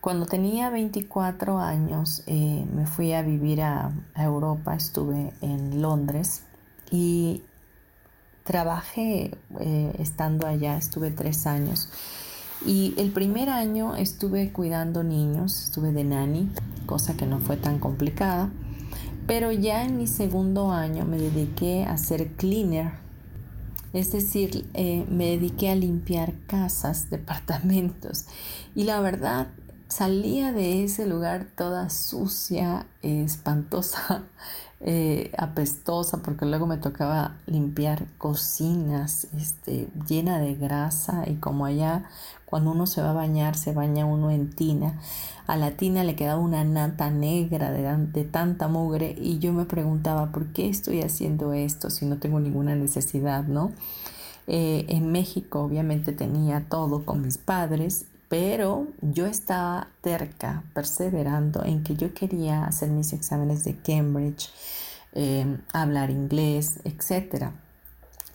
Cuando 0.00 0.24
tenía 0.24 0.70
24 0.70 1.58
años 1.58 2.22
eh, 2.26 2.64
me 2.74 2.86
fui 2.86 3.12
a 3.12 3.20
vivir 3.20 3.60
a, 3.60 3.92
Europa, 4.16 4.74
estuve 4.74 5.34
en 5.42 5.82
Londres 5.82 6.44
y 6.90 7.42
trabajé 8.44 9.36
eh, 9.58 9.92
estando 9.98 10.46
allá, 10.46 10.78
estuve 10.78 11.10
tres 11.10 11.46
años 11.46 11.90
y 12.66 12.94
el 12.98 13.10
primer 13.10 13.48
año 13.48 13.96
estuve 13.96 14.52
cuidando 14.52 15.02
niños, 15.02 15.64
estuve 15.64 15.92
de 15.92 16.04
nani, 16.04 16.50
cosa 16.86 17.16
que 17.16 17.26
no 17.26 17.38
fue 17.38 17.56
tan 17.56 17.78
complicada. 17.78 18.50
Pero 19.26 19.52
ya 19.52 19.84
en 19.84 19.96
mi 19.96 20.06
segundo 20.06 20.72
año 20.72 21.04
me 21.04 21.16
dediqué 21.18 21.84
a 21.84 21.96
ser 21.96 22.32
cleaner, 22.32 22.92
es 23.92 24.12
decir, 24.12 24.68
eh, 24.74 25.04
me 25.08 25.26
dediqué 25.26 25.70
a 25.70 25.74
limpiar 25.74 26.34
casas, 26.46 27.10
departamentos. 27.10 28.26
Y 28.74 28.84
la 28.84 29.00
verdad, 29.00 29.48
salía 29.88 30.52
de 30.52 30.84
ese 30.84 31.06
lugar 31.06 31.48
toda 31.56 31.90
sucia, 31.90 32.86
espantosa, 33.02 34.24
eh, 34.82 35.30
apestosa, 35.36 36.22
porque 36.22 36.46
luego 36.46 36.66
me 36.66 36.78
tocaba 36.78 37.36
limpiar 37.46 38.06
cocinas 38.16 39.26
este, 39.36 39.88
llena 40.08 40.38
de 40.38 40.54
grasa 40.54 41.24
y 41.28 41.34
como 41.34 41.66
allá 41.66 42.06
cuando 42.46 42.72
uno 42.72 42.86
se 42.86 43.02
va 43.02 43.10
a 43.10 43.14
bañar, 43.14 43.56
se 43.56 43.72
baña 43.72 44.06
uno 44.06 44.30
en 44.30 44.50
tina. 44.50 44.98
A 45.46 45.56
la 45.56 45.72
tina 45.72 46.02
le 46.02 46.16
quedaba 46.16 46.40
una 46.40 46.64
nata 46.64 47.10
negra 47.10 47.70
de, 47.70 48.24
tanta 48.24 48.68
mugre 48.68 49.14
y 49.20 49.38
yo 49.38 49.52
me 49.52 49.66
preguntaba, 49.66 50.32
¿por 50.32 50.46
qué 50.46 50.68
estoy 50.68 51.02
haciendo 51.02 51.52
esto 51.52 51.90
si 51.90 52.06
no 52.06 52.16
tengo 52.16 52.40
ninguna 52.40 52.74
necesidad, 52.74 53.44
no? 53.44 53.72
Eh, 54.46 54.86
en 54.88 55.12
México 55.12 55.60
obviamente 55.60 56.12
tenía 56.12 56.64
todo 56.68 57.04
con 57.04 57.22
mis 57.22 57.38
padres, 57.38 58.06
pero 58.30 58.86
yo 59.02 59.26
estaba 59.26 59.88
terca, 60.00 60.64
perseverando 60.72 61.62
en 61.64 61.84
que 61.84 61.96
yo 61.96 62.14
quería 62.14 62.64
hacer 62.64 62.88
mis 62.88 63.12
exámenes 63.12 63.64
de 63.64 63.76
Cambridge, 63.76 64.50
eh, 65.12 65.58
hablar 65.74 66.08
inglés, 66.08 66.80
etcétera 66.84 67.52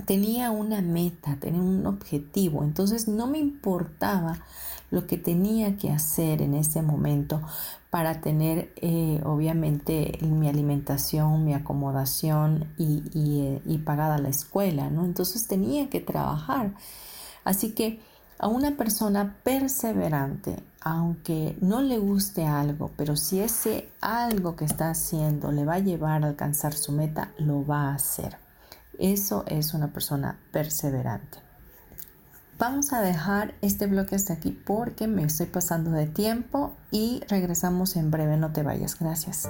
tenía 0.06 0.52
una 0.52 0.82
meta, 0.82 1.38
tenía 1.40 1.62
un 1.62 1.86
objetivo, 1.86 2.64
entonces 2.64 3.08
no 3.08 3.28
me 3.28 3.40
importaba 3.40 4.38
lo 4.92 5.08
que 5.08 5.18
tenía 5.18 5.78
que 5.78 5.90
hacer 5.90 6.42
en 6.42 6.54
ese 6.54 6.82
momento 6.82 7.42
para 7.90 8.22
tener 8.22 8.72
eh, 8.76 9.22
obviamente 9.24 10.18
mi 10.22 10.48
alimentación, 10.48 11.44
mi 11.44 11.54
acomodación 11.54 12.68
y, 12.78 13.04
y, 13.14 13.62
eh, 13.66 13.80
pagada 13.84 14.18
la 14.18 14.30
escuela, 14.30 14.90
¿no? 14.90 15.06
Entonces 15.06 15.48
tenía 15.48 15.90
que 15.90 16.02
trabajar. 16.02 16.74
Así 17.44 17.72
que 17.72 18.00
a 18.40 18.48
una 18.48 18.78
persona 18.78 19.36
perseverante, 19.44 20.62
aunque 20.82 21.58
no 21.62 21.82
le 21.82 21.98
guste 21.98 22.46
algo, 22.46 22.92
pero 22.98 23.16
si 23.16 23.40
ese 23.40 23.90
algo 24.02 24.56
que 24.56 24.66
está 24.66 24.90
haciendo 24.90 25.52
le 25.52 25.66
va 25.66 25.76
a 25.76 25.80
llevar 25.80 26.24
a 26.24 26.28
alcanzar 26.28 26.74
su 26.74 26.92
meta, 26.92 27.32
lo 27.38 27.66
va 27.66 27.90
a 27.90 27.96
hacer. 27.96 28.38
Eso 29.00 29.44
es 29.48 29.74
una 29.74 29.88
persona 29.88 30.40
perseverante. 30.52 31.40
Vamos 32.58 32.94
a 32.94 33.02
dejar 33.02 33.54
este 33.62 33.86
bloque 33.86 34.16
hasta 34.16 34.34
aquí 34.34 34.52
porque 34.52 35.08
me 35.08 35.24
estoy 35.24 35.48
pasando 35.48 35.92
de 35.92 36.08
tiempo 36.08 36.74
y 36.90 37.22
regresamos 37.28 37.98
en 37.98 38.12
breve. 38.12 38.38
No 38.38 38.54
te 38.54 38.64
vayas. 38.64 38.98
Gracias. 38.98 39.50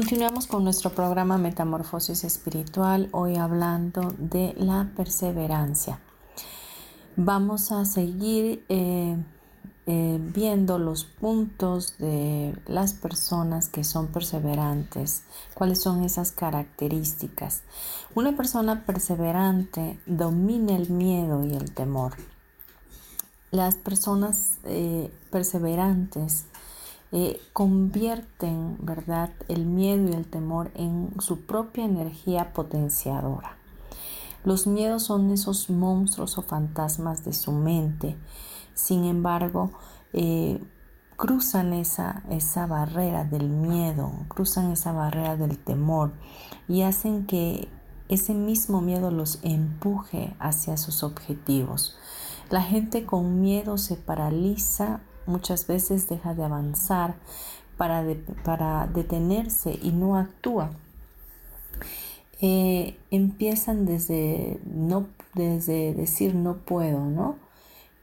Continuamos 0.00 0.46
con 0.46 0.64
nuestro 0.64 0.88
programa 0.88 1.36
Metamorfosis 1.36 2.24
Espiritual, 2.24 3.10
hoy 3.12 3.36
hablando 3.36 4.14
de 4.16 4.54
la 4.56 4.90
perseverancia. 4.96 6.00
Vamos 7.16 7.70
a 7.70 7.84
seguir 7.84 8.64
eh, 8.70 9.14
eh, 9.86 10.18
viendo 10.18 10.78
los 10.78 11.04
puntos 11.04 11.98
de 11.98 12.58
las 12.66 12.94
personas 12.94 13.68
que 13.68 13.84
son 13.84 14.06
perseverantes, 14.06 15.22
cuáles 15.52 15.82
son 15.82 16.02
esas 16.02 16.32
características. 16.32 17.60
Una 18.14 18.34
persona 18.34 18.86
perseverante 18.86 20.00
domina 20.06 20.76
el 20.76 20.88
miedo 20.88 21.44
y 21.44 21.52
el 21.52 21.74
temor. 21.74 22.14
Las 23.50 23.74
personas 23.74 24.60
eh, 24.64 25.12
perseverantes 25.30 26.46
eh, 27.12 27.40
convierten, 27.52 28.76
¿verdad?, 28.80 29.30
el 29.48 29.66
miedo 29.66 30.08
y 30.08 30.12
el 30.12 30.26
temor 30.26 30.70
en 30.74 31.10
su 31.20 31.40
propia 31.40 31.84
energía 31.84 32.52
potenciadora. 32.52 33.56
Los 34.44 34.66
miedos 34.66 35.02
son 35.02 35.30
esos 35.30 35.68
monstruos 35.70 36.38
o 36.38 36.42
fantasmas 36.42 37.24
de 37.24 37.32
su 37.32 37.52
mente, 37.52 38.16
sin 38.74 39.04
embargo, 39.04 39.72
eh, 40.12 40.62
cruzan 41.16 41.74
esa, 41.74 42.22
esa 42.30 42.66
barrera 42.66 43.24
del 43.24 43.50
miedo, 43.50 44.10
cruzan 44.28 44.70
esa 44.72 44.92
barrera 44.92 45.36
del 45.36 45.58
temor 45.58 46.12
y 46.66 46.82
hacen 46.82 47.26
que 47.26 47.68
ese 48.08 48.32
mismo 48.32 48.80
miedo 48.80 49.10
los 49.10 49.38
empuje 49.42 50.34
hacia 50.38 50.78
sus 50.78 51.02
objetivos. 51.02 51.98
La 52.48 52.62
gente 52.62 53.04
con 53.04 53.40
miedo 53.40 53.76
se 53.76 53.96
paraliza 53.96 55.00
muchas 55.30 55.66
veces 55.66 56.08
deja 56.08 56.34
de 56.34 56.44
avanzar 56.44 57.14
para, 57.76 58.04
para 58.44 58.86
detenerse 58.86 59.78
y 59.80 59.92
no 59.92 60.16
actúa. 60.16 60.70
Eh, 62.42 62.98
empiezan 63.10 63.86
desde, 63.86 64.60
no, 64.64 65.06
desde 65.34 65.94
decir 65.94 66.34
no 66.34 66.58
puedo, 66.58 67.04
¿no? 67.04 67.36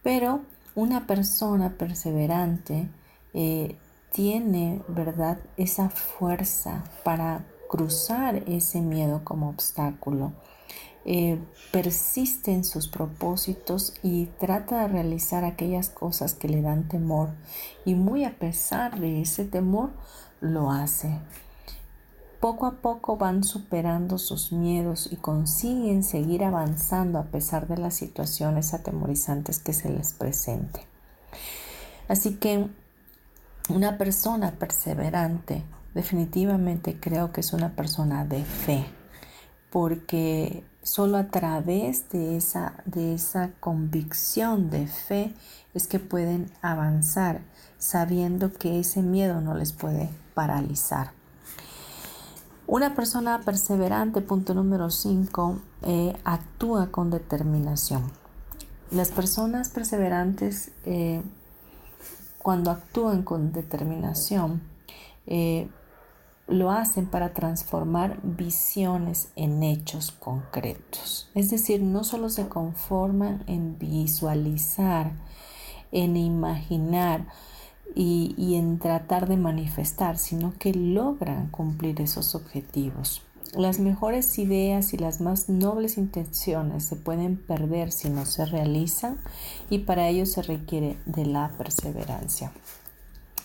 Pero 0.04 0.42
una 0.76 1.08
persona 1.08 1.78
perseverante 1.78 2.88
eh, 3.34 3.76
tiene, 4.12 4.82
¿verdad?, 4.88 5.40
esa 5.58 5.90
fuerza 5.90 6.84
para 7.04 7.46
cruzar 7.68 8.44
ese 8.48 8.82
miedo 8.82 9.22
como 9.24 9.50
obstáculo 9.50 10.34
eh, 11.10 11.40
persiste 11.72 12.52
en 12.52 12.66
sus 12.66 12.90
propósitos 12.90 13.94
y 14.04 14.26
trata 14.42 14.82
de 14.82 14.88
realizar 14.90 15.46
aquellas 15.46 15.90
cosas 15.90 16.34
que 16.34 16.50
le 16.50 16.62
dan 16.62 16.90
temor 16.90 17.30
y 17.86 17.96
muy 17.96 18.26
a 18.26 18.38
pesar 18.38 19.00
de 19.00 19.22
ese 19.22 19.46
temor 19.46 19.92
lo 20.42 20.70
hace. 20.70 21.18
Poco 22.42 22.66
a 22.66 22.74
poco 22.82 23.16
van 23.16 23.46
superando 23.46 24.18
sus 24.18 24.52
miedos 24.52 25.08
y 25.10 25.16
consiguen 25.16 26.04
seguir 26.04 26.44
avanzando 26.44 27.20
a 27.20 27.24
pesar 27.24 27.70
de 27.70 27.78
las 27.78 27.94
situaciones 27.94 28.74
atemorizantes 28.74 29.60
que 29.60 29.72
se 29.72 29.90
les 29.90 30.12
presente. 30.12 30.82
Así 32.10 32.36
que 32.36 32.68
una 33.70 33.98
persona 33.98 34.52
perseverante 34.60 35.64
definitivamente 35.94 37.00
creo 37.00 37.32
que 37.32 37.40
es 37.40 37.54
una 37.54 37.78
persona 37.78 38.26
de 38.26 38.44
fe 38.44 38.86
porque 39.70 40.64
solo 40.88 41.18
a 41.18 41.28
través 41.28 42.10
de 42.12 42.38
esa, 42.38 42.82
de 42.86 43.14
esa 43.14 43.52
convicción 43.60 44.70
de 44.70 44.88
fe 44.88 45.34
es 45.74 45.86
que 45.86 46.00
pueden 46.00 46.50
avanzar 46.62 47.42
sabiendo 47.78 48.54
que 48.54 48.80
ese 48.80 49.02
miedo 49.02 49.42
no 49.42 49.54
les 49.54 49.74
puede 49.74 50.10
paralizar. 50.34 51.12
Una 52.68 52.96
persona 52.96 53.42
perseverante, 53.42 54.22
punto 54.22 54.54
número 54.54 54.90
5, 54.90 55.60
eh, 55.84 56.16
actúa 56.24 56.88
con 56.88 57.10
determinación. 57.10 58.10
Las 58.90 59.10
personas 59.10 59.68
perseverantes, 59.68 60.72
eh, 60.86 61.22
cuando 62.38 62.72
actúan 62.72 63.24
con 63.24 63.52
determinación, 63.52 64.62
eh, 65.26 65.70
lo 66.48 66.72
hacen 66.72 67.06
para 67.06 67.34
transformar 67.34 68.20
visiones 68.24 69.30
en 69.36 69.64
hechos 69.64 70.12
concretos. 70.12 71.30
Es 71.36 71.50
decir, 71.50 71.82
no 71.82 72.04
solo 72.04 72.30
se 72.30 72.48
conforman 72.48 73.44
en 73.48 73.78
visualizar, 73.78 75.12
en 75.92 76.16
imaginar 76.16 77.28
y, 77.96 78.56
en 78.56 78.80
tratar 78.80 79.28
de 79.28 79.38
manifestar, 79.38 80.18
sino 80.18 80.54
que 80.58 80.74
logran 80.74 81.50
cumplir 81.50 82.02
esos 82.02 82.36
objetivos. 82.36 83.24
Las 83.54 83.80
mejores 83.80 84.38
ideas 84.40 84.94
y 84.94 84.98
las 84.98 85.22
más 85.22 85.50
nobles 85.50 85.98
intenciones 85.98 86.86
se 86.86 86.96
pueden 86.96 87.38
perder 87.38 87.92
si 87.92 88.10
no 88.10 88.26
se 88.26 88.46
realizan 88.46 89.18
y 89.70 89.80
para 89.80 90.10
ello 90.10 90.26
se 90.26 90.42
requiere 90.42 90.98
de 91.06 91.26
la 91.26 91.50
perseverancia. 91.58 92.52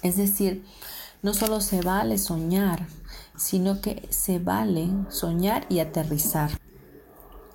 Es 0.03 0.17
decir, 0.17 0.65
no 1.23 1.35
solo 1.35 1.61
se 1.61 1.83
vale 1.83 2.19
soñar, 2.19 2.87
sino 3.37 3.81
que 3.81 4.09
se 4.11 4.41
vale 4.41 4.89
soñar 5.09 5.65
y 5.69 5.79
aterrizar. 5.79 6.51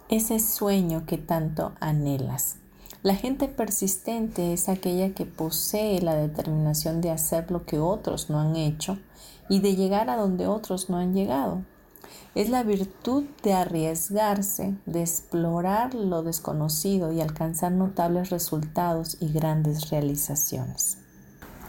Ese 0.10 0.40
sueño 0.40 1.06
que 1.06 1.18
tanto 1.18 1.74
anhelas. 1.82 2.56
La 3.04 3.16
gente 3.16 3.48
persistente 3.48 4.54
es 4.54 4.70
aquella 4.70 5.14
que 5.14 5.26
posee 5.26 6.02
la 6.02 6.16
determinación 6.16 7.02
de 7.02 7.12
hacer 7.12 7.52
lo 7.52 7.66
que 7.66 7.78
otros 7.78 8.30
no 8.30 8.40
han 8.40 8.56
hecho 8.56 8.98
y 9.50 9.60
de 9.60 9.76
llegar 9.76 10.10
a 10.10 10.16
donde 10.16 10.48
otros 10.48 10.90
no 10.90 10.98
han 10.98 11.14
llegado. 11.14 11.64
Es 12.36 12.50
la 12.50 12.64
virtud 12.64 13.26
de 13.44 13.54
arriesgarse, 13.54 14.76
de 14.86 15.02
explorar 15.02 15.94
lo 15.94 16.24
desconocido 16.24 17.12
y 17.12 17.20
alcanzar 17.20 17.72
notables 17.72 18.30
resultados 18.30 19.18
y 19.20 19.32
grandes 19.32 19.90
realizaciones. 19.90 21.00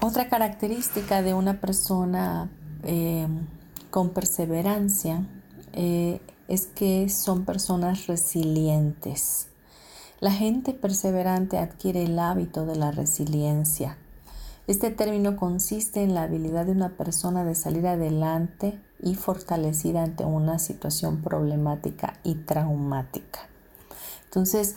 Otra 0.00 0.28
característica 0.28 1.22
de 1.22 1.34
una 1.34 1.60
persona 1.60 2.48
eh, 2.84 3.26
con 3.90 4.10
perseverancia 4.10 5.26
eh, 5.72 6.20
es 6.46 6.66
que 6.66 7.08
son 7.08 7.44
personas 7.44 8.06
resilientes. 8.06 9.48
La 10.20 10.30
gente 10.30 10.72
perseverante 10.72 11.58
adquiere 11.58 12.04
el 12.04 12.16
hábito 12.20 12.64
de 12.64 12.76
la 12.76 12.92
resiliencia. 12.92 13.98
Este 14.68 14.90
término 14.90 15.36
consiste 15.36 16.04
en 16.04 16.14
la 16.14 16.24
habilidad 16.24 16.66
de 16.66 16.72
una 16.72 16.90
persona 16.90 17.42
de 17.42 17.56
salir 17.56 17.86
adelante 17.88 18.78
y 19.02 19.16
fortalecida 19.16 20.04
ante 20.04 20.24
una 20.24 20.60
situación 20.60 21.22
problemática 21.22 22.20
y 22.22 22.36
traumática. 22.36 23.48
Entonces, 24.26 24.76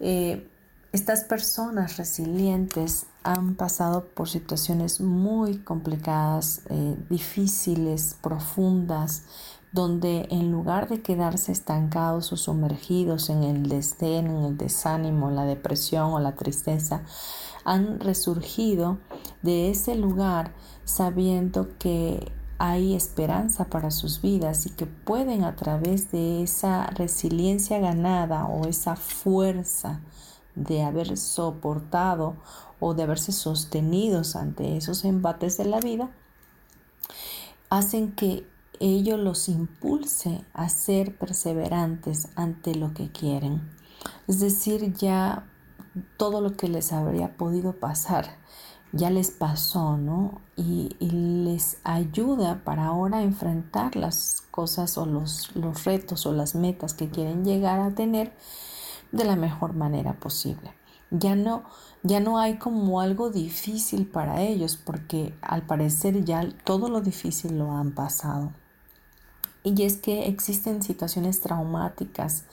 eh, 0.00 0.46
estas 0.92 1.22
personas 1.22 1.98
resilientes 1.98 3.06
han 3.22 3.54
pasado 3.54 4.06
por 4.06 4.28
situaciones 4.28 5.00
muy 5.00 5.58
complicadas, 5.58 6.62
eh, 6.68 6.96
difíciles, 7.08 8.16
profundas, 8.20 9.22
donde 9.70 10.26
en 10.32 10.50
lugar 10.50 10.88
de 10.88 11.00
quedarse 11.00 11.52
estancados 11.52 12.32
o 12.32 12.36
sumergidos 12.36 13.30
en 13.30 13.44
el 13.44 13.68
desdén, 13.68 14.26
en 14.26 14.44
el 14.44 14.58
desánimo, 14.58 15.30
la 15.30 15.44
depresión 15.44 16.12
o 16.12 16.18
la 16.18 16.34
tristeza, 16.34 17.02
han 17.64 18.00
resurgido 18.00 18.98
de 19.42 19.70
ese 19.70 19.94
lugar 19.94 20.54
sabiendo 20.84 21.78
que 21.78 22.32
hay 22.58 22.96
esperanza 22.96 23.66
para 23.66 23.92
sus 23.92 24.20
vidas 24.20 24.66
y 24.66 24.70
que 24.70 24.86
pueden 24.86 25.44
a 25.44 25.54
través 25.54 26.10
de 26.10 26.42
esa 26.42 26.86
resiliencia 26.86 27.78
ganada 27.78 28.46
o 28.46 28.66
esa 28.66 28.96
fuerza 28.96 30.00
de 30.54 30.82
haber 30.82 31.16
soportado 31.16 32.36
o 32.78 32.94
de 32.94 33.02
haberse 33.02 33.32
sostenidos 33.32 34.36
ante 34.36 34.76
esos 34.76 35.04
embates 35.04 35.56
de 35.56 35.64
la 35.64 35.80
vida, 35.80 36.10
hacen 37.68 38.12
que 38.12 38.46
ello 38.80 39.16
los 39.16 39.48
impulse 39.48 40.44
a 40.54 40.68
ser 40.68 41.16
perseverantes 41.18 42.28
ante 42.34 42.74
lo 42.74 42.94
que 42.94 43.12
quieren. 43.12 43.70
Es 44.26 44.40
decir, 44.40 44.94
ya 44.94 45.46
todo 46.16 46.40
lo 46.40 46.56
que 46.56 46.68
les 46.68 46.92
habría 46.92 47.36
podido 47.36 47.78
pasar 47.78 48.40
ya 48.92 49.10
les 49.10 49.30
pasó, 49.30 49.96
¿no? 49.96 50.40
Y, 50.56 50.96
les 51.00 51.78
ayuda 51.84 52.62
para 52.64 52.86
ahora 52.86 53.22
enfrentar 53.22 53.96
las 53.96 54.42
cosas 54.50 54.98
o 54.98 55.06
los, 55.06 55.54
los 55.54 55.84
retos 55.84 56.26
o 56.26 56.32
las 56.32 56.54
metas 56.54 56.94
que 56.94 57.08
quieren 57.08 57.44
llegar 57.44 57.80
a 57.80 57.94
tener 57.94 58.32
de 59.12 59.24
la 59.24 59.36
mejor 59.36 59.74
manera 59.74 60.14
posible. 60.14 60.72
Ya 61.10 61.34
no, 61.34 61.64
ya 62.02 62.20
no 62.20 62.38
hay 62.38 62.58
como 62.58 63.00
algo 63.00 63.30
difícil 63.30 64.06
para 64.06 64.42
ellos 64.42 64.76
porque 64.76 65.34
al 65.42 65.62
parecer 65.62 66.24
ya 66.24 66.48
todo 66.64 66.88
lo 66.88 67.00
difícil 67.00 67.58
lo 67.58 67.72
han 67.72 67.92
pasado. 67.92 68.52
Y 69.62 69.82
es 69.82 69.96
que 69.96 70.28
existen 70.28 70.82
situaciones 70.82 71.40
traumáticas 71.40 72.44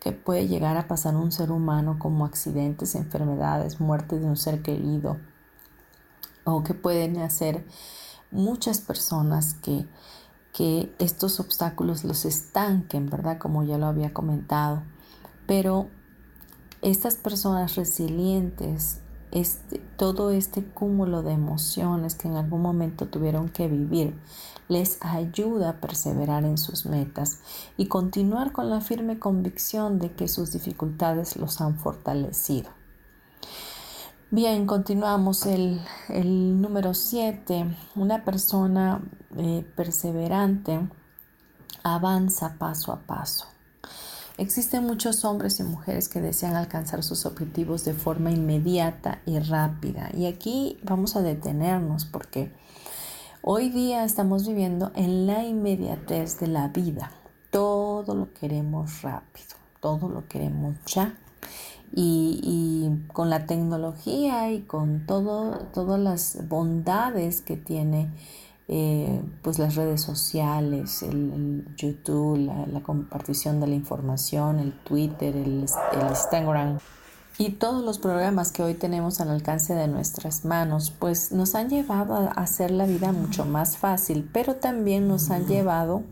que 0.00 0.12
puede 0.12 0.46
llegar 0.46 0.76
a 0.76 0.86
pasar 0.86 1.16
un 1.16 1.32
ser 1.32 1.50
humano 1.50 1.98
como 1.98 2.24
accidentes, 2.24 2.94
enfermedades, 2.94 3.80
muerte 3.80 4.18
de 4.18 4.26
un 4.26 4.36
ser 4.36 4.62
querido 4.62 5.18
o 6.44 6.62
que 6.62 6.74
pueden 6.74 7.18
hacer 7.18 7.66
muchas 8.30 8.80
personas 8.80 9.54
que, 9.54 9.86
que 10.52 10.94
estos 10.98 11.40
obstáculos 11.40 12.04
los 12.04 12.24
estanquen, 12.24 13.10
¿verdad? 13.10 13.38
Como 13.38 13.64
ya 13.64 13.76
lo 13.76 13.86
había 13.86 14.14
comentado. 14.14 14.82
Pero 15.48 15.88
estas 16.80 17.16
personas 17.16 17.74
resilientes 17.74 19.00
este, 19.30 19.78
todo 19.96 20.30
este 20.30 20.64
cúmulo 20.64 21.22
de 21.22 21.32
emociones 21.32 22.14
que 22.14 22.28
en 22.28 22.36
algún 22.36 22.62
momento 22.62 23.06
tuvieron 23.06 23.48
que 23.48 23.68
vivir 23.68 24.14
les 24.68 24.98
ayuda 25.02 25.70
a 25.70 25.80
perseverar 25.80 26.44
en 26.44 26.56
sus 26.56 26.86
metas 26.86 27.40
y 27.76 27.86
continuar 27.86 28.52
con 28.52 28.70
la 28.70 28.80
firme 28.80 29.18
convicción 29.18 29.98
de 29.98 30.12
que 30.12 30.28
sus 30.28 30.52
dificultades 30.52 31.36
los 31.36 31.60
han 31.60 31.78
fortalecido. 31.78 32.70
Bien, 34.30 34.66
continuamos 34.66 35.46
el, 35.46 35.80
número 36.60 36.92
7. 36.92 37.76
Una 37.96 38.24
persona 38.24 39.02
eh, 39.36 39.66
perseverante 39.74 40.86
avanza 41.82 42.56
paso 42.58 42.92
a 42.92 43.00
paso. 43.00 43.46
Existen 44.38 44.86
muchos 44.86 45.24
hombres 45.24 45.58
y 45.58 45.64
mujeres 45.64 46.08
que 46.08 46.20
desean 46.20 46.54
alcanzar 46.54 47.02
sus 47.02 47.26
objetivos 47.26 47.84
de 47.84 47.92
forma 47.92 48.30
inmediata 48.30 49.20
y 49.26 49.40
rápida. 49.40 50.10
Y 50.16 50.26
aquí 50.26 50.78
vamos 50.84 51.16
a 51.16 51.22
detenernos 51.22 52.04
porque 52.04 52.52
hoy 53.42 53.68
día 53.68 54.04
estamos 54.04 54.46
viviendo 54.46 54.92
en 54.94 55.26
la 55.26 55.44
inmediatez 55.44 56.38
de 56.38 56.46
la 56.46 56.68
vida. 56.68 57.10
Todo 57.50 58.14
lo 58.14 58.32
queremos 58.32 59.02
rápido, 59.02 59.56
todo 59.80 60.08
lo 60.08 60.28
queremos 60.28 60.76
ya. 60.86 61.18
Y, 61.92 62.90
con 63.12 63.30
la 63.30 63.44
tecnología 63.46 64.52
y 64.52 64.60
con 64.60 65.04
todas 65.04 66.00
las 66.00 66.48
bondades 66.48 67.40
que 67.40 67.56
tiene 67.56 68.08
eh, 68.70 69.22
pues 69.42 69.58
las 69.58 69.76
redes 69.76 70.02
sociales, 70.02 71.02
el, 71.02 71.66
YouTube, 71.76 72.50
la, 72.70 72.80
compartición 72.80 73.60
de 73.60 73.66
la 73.66 73.74
información, 73.74 74.58
el 74.58 74.72
Twitter, 74.84 75.34
el, 75.34 75.64
el 75.92 76.08
Instagram. 76.08 76.78
Y 77.38 77.50
todos 77.52 77.82
los 77.82 77.98
programas 77.98 78.52
que 78.52 78.62
hoy 78.62 78.74
tenemos 78.74 79.20
al 79.20 79.30
alcance 79.30 79.74
de 79.74 79.88
nuestras 79.88 80.44
manos, 80.44 80.90
pues 80.90 81.32
nos 81.32 81.54
han 81.54 81.70
llevado 81.70 82.14
a 82.16 82.26
hacer 82.32 82.70
la 82.70 82.84
vida 82.84 83.12
mucho 83.12 83.46
más 83.46 83.78
fácil, 83.78 84.28
pero 84.32 84.56
también 84.56 85.08
nos 85.08 85.30
han 85.30 85.46
llevado 85.46 86.02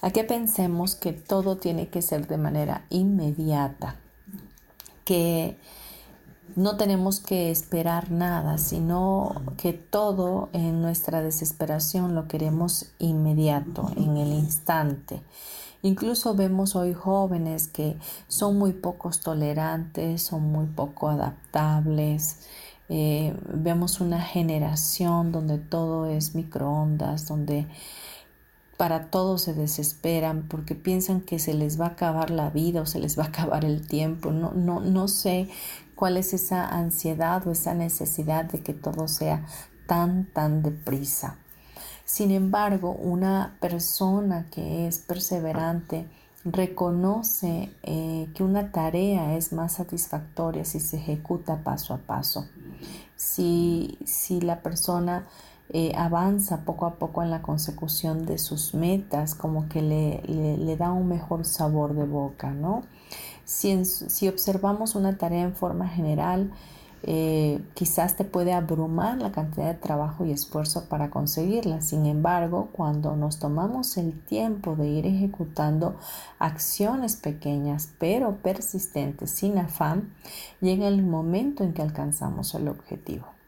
a 0.00 0.10
que 0.10 0.24
pensemos 0.24 0.96
que 0.96 1.12
todo 1.12 1.58
tiene 1.58 1.88
que 1.88 2.02
ser 2.02 2.26
de 2.26 2.38
manera 2.38 2.86
inmediata, 2.90 3.96
que 5.04 5.58
no 6.56 6.76
tenemos 6.76 7.20
que 7.20 7.50
esperar 7.50 8.10
nada, 8.10 8.58
sino 8.58 9.34
que 9.56 9.72
todo 9.72 10.48
en 10.52 10.82
nuestra 10.82 11.22
desesperación 11.22 12.14
lo 12.14 12.28
queremos 12.28 12.86
inmediato, 12.98 13.90
en 13.96 14.16
el 14.16 14.32
instante. 14.32 15.22
Incluso 15.82 16.34
vemos 16.34 16.76
hoy 16.76 16.92
jóvenes 16.92 17.66
que 17.66 17.96
son 18.28 18.58
muy 18.58 18.72
pocos 18.72 19.20
tolerantes, 19.20 20.22
son 20.22 20.42
muy 20.52 20.66
poco 20.66 21.08
adaptables. 21.08 22.36
Eh, 22.90 23.34
vemos 23.54 24.00
una 24.00 24.20
generación 24.20 25.32
donde 25.32 25.58
todo 25.58 26.06
es 26.06 26.34
microondas, 26.34 27.26
donde 27.26 27.66
para 28.80 29.10
todo 29.10 29.36
se 29.36 29.52
desesperan 29.52 30.48
porque 30.48 30.74
piensan 30.74 31.20
que 31.20 31.38
se 31.38 31.52
les 31.52 31.78
va 31.78 31.84
a 31.84 31.88
acabar 31.88 32.30
la 32.30 32.48
vida 32.48 32.80
o 32.80 32.86
se 32.86 32.98
les 32.98 33.18
va 33.18 33.24
a 33.24 33.26
acabar 33.26 33.66
el 33.66 33.86
tiempo. 33.86 34.30
No, 34.30 34.52
no, 34.52 34.80
no 34.80 35.06
sé 35.06 35.50
cuál 35.94 36.16
es 36.16 36.32
esa 36.32 36.66
ansiedad 36.66 37.46
o 37.46 37.52
esa 37.52 37.74
necesidad 37.74 38.46
de 38.46 38.62
que 38.62 38.72
todo 38.72 39.06
sea 39.06 39.44
tan, 39.86 40.32
tan 40.32 40.62
deprisa. 40.62 41.36
Sin 42.06 42.30
embargo, 42.30 42.92
una 42.92 43.58
persona 43.60 44.46
que 44.50 44.86
es 44.86 44.96
perseverante 45.00 46.06
reconoce 46.46 47.74
eh, 47.82 48.30
que 48.34 48.42
una 48.42 48.72
tarea 48.72 49.36
es 49.36 49.52
más 49.52 49.74
satisfactoria 49.74 50.64
si 50.64 50.80
se 50.80 50.96
ejecuta 50.96 51.62
paso 51.62 51.92
a 51.92 51.98
paso. 51.98 52.48
Si, 53.14 53.98
si 54.06 54.40
la 54.40 54.62
persona 54.62 55.26
eh, 55.72 55.92
avanza 55.96 56.64
poco 56.64 56.86
a 56.86 56.94
poco 56.94 57.22
en 57.22 57.30
la 57.30 57.42
consecución 57.42 58.26
de 58.26 58.38
sus 58.38 58.74
metas, 58.74 59.34
como 59.34 59.68
que 59.68 59.82
le, 59.82 60.22
le 60.56 60.76
da 60.76 60.92
un 60.92 61.08
mejor 61.08 61.44
sabor 61.44 61.94
de 61.94 62.04
boca, 62.04 62.50
¿no? 62.50 62.82
Si, 63.50 64.28
observamos 64.28 64.94
una 64.94 65.18
tarea 65.18 65.42
en 65.42 65.56
forma 65.56 65.88
general, 65.88 66.52
eh, 67.02 67.60
quizás 67.74 68.16
te 68.16 68.24
puede 68.24 68.52
abrumar 68.52 69.18
la 69.20 69.32
cantidad 69.32 69.66
de 69.66 69.74
trabajo 69.74 70.24
y 70.24 70.30
esfuerzo 70.30 70.84
para 70.88 71.10
conseguirla. 71.10 71.80
Sin 71.80 72.06
embargo, 72.06 72.68
cuando 72.70 73.16
nos 73.16 73.40
tomamos 73.40 73.96
el 73.96 74.12
tiempo 74.20 74.76
de 74.76 74.86
ir 74.86 75.04
ejecutando 75.04 75.96
acciones 76.38 77.16
pequeñas 77.16 77.90
pero 77.98 78.36
persistentes 78.36 79.32
sin 79.32 79.58
afán, 79.58 80.14
llega 80.60 80.86
el 80.86 81.02
momento 81.02 81.64
en 81.64 81.72
que 81.72 81.82
alcanzamos 81.82 82.54
el 82.54 82.68
objetivo. 82.68 83.39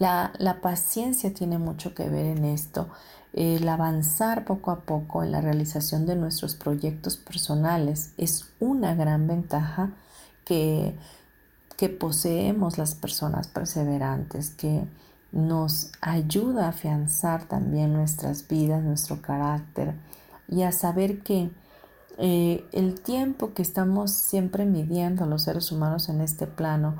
La, 0.00 0.32
la 0.38 0.60
paciencia 0.60 1.32
tiene 1.32 1.58
mucho 1.58 1.94
que 1.94 2.08
ver 2.08 2.26
en 2.26 2.44
esto. 2.44 2.88
El 3.32 3.68
avanzar 3.68 4.44
poco 4.44 4.72
a 4.72 4.80
poco 4.80 5.22
en 5.22 5.30
la 5.30 5.40
realización 5.40 6.06
de 6.06 6.16
nuestros 6.16 6.56
proyectos 6.56 7.16
personales 7.16 8.12
es 8.16 8.46
una 8.58 8.96
gran 8.96 9.28
ventaja 9.28 9.92
que, 10.44 10.96
que 11.76 11.88
poseemos 11.88 12.76
las 12.78 12.94
personas 12.96 13.46
perseverantes, 13.46 14.50
que 14.50 14.84
nos 15.32 15.92
ayuda 16.00 16.66
a 16.66 16.70
afianzar 16.70 17.44
también 17.44 17.92
nuestras 17.92 18.48
vidas, 18.48 18.82
nuestro 18.82 19.22
carácter 19.22 19.94
y 20.48 20.62
a 20.62 20.72
saber 20.72 21.22
que 21.22 21.50
eh, 22.18 22.64
el 22.72 23.00
tiempo 23.00 23.54
que 23.54 23.62
estamos 23.62 24.10
siempre 24.10 24.66
midiendo 24.66 25.26
los 25.26 25.42
seres 25.42 25.70
humanos 25.70 26.08
en 26.08 26.20
este 26.20 26.46
plano 26.46 26.96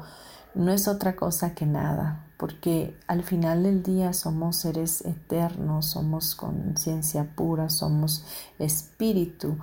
no 0.54 0.72
es 0.72 0.88
otra 0.88 1.16
cosa 1.16 1.54
que 1.54 1.66
nada, 1.66 2.26
porque 2.36 2.96
al 3.06 3.22
final 3.22 3.62
del 3.62 3.82
día 3.82 4.12
somos 4.12 4.56
seres 4.56 5.04
eternos, 5.04 5.86
somos 5.86 6.34
conciencia 6.34 7.24
pura, 7.34 7.68
somos 7.68 8.24
espíritu 8.58 9.58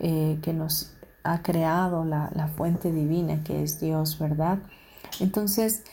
eh, 0.00 0.38
que 0.42 0.52
nos 0.52 0.92
ha 1.24 1.42
creado 1.42 2.04
la, 2.04 2.30
la 2.34 2.48
fuente 2.48 2.90
divina 2.90 3.44
que 3.44 3.62
es 3.62 3.80
Dios, 3.80 4.18
¿verdad? 4.18 4.58
Entonces, 5.20 5.84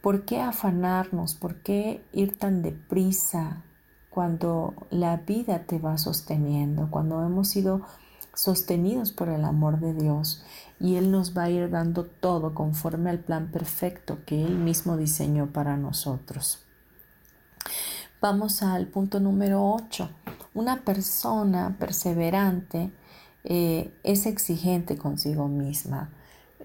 ¿por 0.00 0.24
qué 0.24 0.40
afanarnos? 0.40 1.34
¿Por 1.34 1.56
qué 1.62 2.04
ir 2.12 2.38
tan 2.38 2.62
deprisa 2.62 3.64
cuando 4.10 4.74
la 4.90 5.16
vida 5.16 5.60
te 5.60 5.78
va 5.78 5.98
sosteniendo? 5.98 6.88
Cuando 6.90 7.24
hemos 7.24 7.48
sido 7.48 7.82
sostenidos 8.38 9.10
por 9.10 9.28
el 9.28 9.44
amor 9.44 9.80
de 9.80 9.92
Dios 9.94 10.44
y 10.78 10.94
Él 10.94 11.10
nos 11.10 11.36
va 11.36 11.44
a 11.44 11.50
ir 11.50 11.70
dando 11.70 12.04
todo 12.04 12.54
conforme 12.54 13.10
al 13.10 13.18
plan 13.18 13.50
perfecto 13.50 14.18
que 14.26 14.44
Él 14.44 14.56
mismo 14.56 14.96
diseñó 14.96 15.48
para 15.48 15.76
nosotros. 15.76 16.60
Vamos 18.20 18.62
al 18.62 18.86
punto 18.86 19.18
número 19.18 19.68
8. 19.72 20.08
Una 20.54 20.82
persona 20.82 21.76
perseverante 21.80 22.92
eh, 23.42 23.92
es 24.04 24.26
exigente 24.26 24.96
consigo 24.96 25.48
misma. 25.48 26.10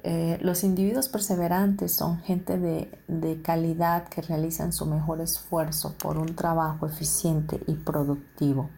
Eh, 0.04 0.38
los 0.42 0.64
individuos 0.64 1.10
perseverantes 1.10 1.92
son 1.92 2.20
gente 2.20 2.60
de, 2.60 2.92
de 3.08 3.42
calidad 3.42 4.10
que 4.10 4.22
realizan 4.22 4.74
su 4.74 4.86
mejor 4.86 5.22
esfuerzo 5.22 5.96
por 5.98 6.20
un 6.20 6.36
trabajo 6.36 6.86
eficiente 6.86 7.60
y 7.66 7.74
productivo. 7.74 8.70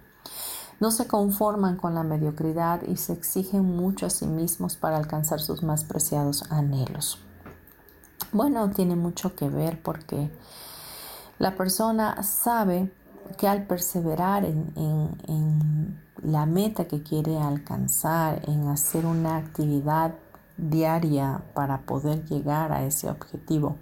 No 0.80 0.92
se 0.92 1.08
conforman 1.08 1.78
con 1.78 1.96
la 1.96 2.04
mediocridad 2.04 2.82
y 2.84 2.98
se 2.98 3.14
exigen 3.14 3.64
mucho 3.64 4.06
a 4.06 4.10
sí 4.10 4.28
mismos 4.28 4.76
para 4.76 4.98
alcanzar 4.98 5.40
sus 5.40 5.64
más 5.64 5.84
preciados 5.86 6.44
anhelos. 6.52 7.20
Bueno, 8.32 8.70
tiene 8.70 8.98
mucho 8.98 9.34
que 9.36 9.48
ver 9.48 9.82
porque 9.82 10.30
la 11.40 11.56
persona 11.56 12.22
sabe 12.24 12.92
que 13.38 13.48
al 13.48 13.66
perseverar 13.66 14.46
en, 14.46 16.00
la 16.22 16.46
meta 16.46 16.86
que 16.86 17.04
quiere 17.04 17.38
alcanzar, 17.38 18.42
en 18.50 18.68
hacer 18.68 19.06
una 19.06 19.38
actividad 19.38 20.16
diaria 20.58 21.44
para 21.54 21.82
poder 21.82 22.26
llegar 22.26 22.72
a 22.72 22.84
ese 22.84 23.10
objetivo, 23.10 23.78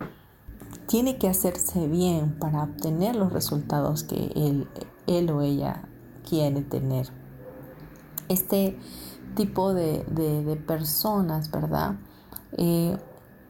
tiene 0.88 1.18
que 1.18 1.30
hacerse 1.30 1.88
bien 1.88 2.38
para 2.38 2.64
obtener 2.64 3.16
los 3.16 3.32
resultados 3.32 4.04
que 4.04 4.32
él, 4.36 4.68
él 5.08 5.32
o 5.32 5.42
ella 5.42 5.84
quiere 6.28 6.62
tener. 6.62 7.08
Este 8.30 8.78
tipo 9.36 9.74
de, 9.74 10.64
personas, 10.66 11.52
¿verdad? 11.52 11.96
Eh, 12.54 12.98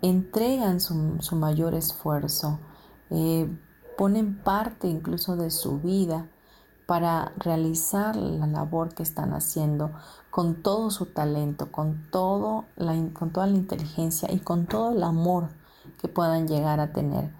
entregan 0.02 0.80
su, 0.80 0.96
mayor 1.36 1.76
esfuerzo, 1.76 2.60
eh, 3.10 3.50
ponen 3.98 4.38
parte 4.42 4.88
incluso 4.88 5.36
de 5.36 5.52
su 5.52 5.80
vida 5.80 6.28
para 6.86 7.32
realizar 7.38 8.16
la 8.16 8.48
labor 8.48 8.94
que 8.94 9.04
están 9.04 9.34
haciendo 9.34 9.92
con 10.30 10.62
todo 10.62 10.92
su 10.92 11.06
talento, 11.06 11.72
con, 11.72 12.10
todo 12.12 12.66
la, 12.76 12.94
con 13.14 13.32
toda 13.32 13.48
la 13.48 13.56
inteligencia 13.56 14.32
y 14.32 14.40
con 14.40 14.66
todo 14.66 14.92
el 14.92 15.04
amor 15.04 15.50
que 16.02 16.08
puedan 16.08 16.48
llegar 16.48 16.80
a 16.80 16.92
tener 16.92 17.32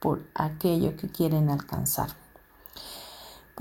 por 0.00 0.22
aquello 0.34 0.96
que 0.96 1.08
quieren 1.08 1.50
alcanzar. 1.50 2.21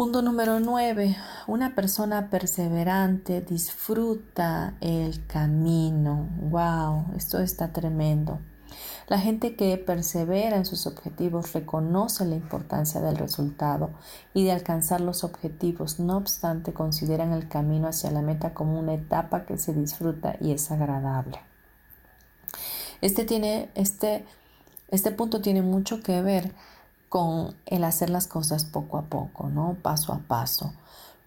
Punto 0.02 0.24
número 0.24 0.60
9. 0.60 1.16
Una 1.46 1.76
persona 1.76 2.32
perseverante 2.32 3.40
disfruta 3.40 4.74
el 4.82 5.28
camino. 5.28 6.28
¡Wow! 6.50 7.16
Esto 7.16 7.38
está 7.38 7.72
tremendo. 7.72 8.40
La 9.08 9.20
gente 9.20 9.56
que 9.56 9.78
persevera 9.78 10.58
en 10.58 10.66
sus 10.66 10.88
objetivos 10.88 11.54
reconoce 11.54 12.26
la 12.26 12.34
importancia 12.34 13.00
del 13.00 13.16
resultado 13.16 13.92
y 14.34 14.44
de 14.44 14.54
alcanzar 14.54 15.02
los 15.02 15.24
objetivos, 15.24 16.00
no 16.00 16.18
obstante 16.18 16.74
consideran 16.74 17.32
el 17.32 17.48
camino 17.48 17.88
hacia 17.88 18.10
la 18.10 18.24
meta 18.24 18.56
como 18.56 18.80
una 18.80 18.96
etapa 18.96 19.46
que 19.46 19.60
se 19.60 19.72
disfruta 19.72 20.36
y 20.42 20.52
es 20.52 20.72
agradable. 20.72 21.42
Este, 23.02 23.24
tiene, 23.24 23.70
este, 23.76 24.26
este 24.88 25.12
punto 25.12 25.42
tiene 25.42 25.62
mucho 25.62 26.02
que 26.02 26.24
ver 26.24 26.56
con 27.12 27.54
el 27.66 27.84
hacer 27.84 28.10
las 28.10 28.26
cosas 28.26 28.64
poco 28.64 28.98
a 28.98 29.02
poco, 29.02 29.50
¿no? 29.50 29.76
Paso 29.82 30.14
a 30.14 30.20
paso. 30.20 30.72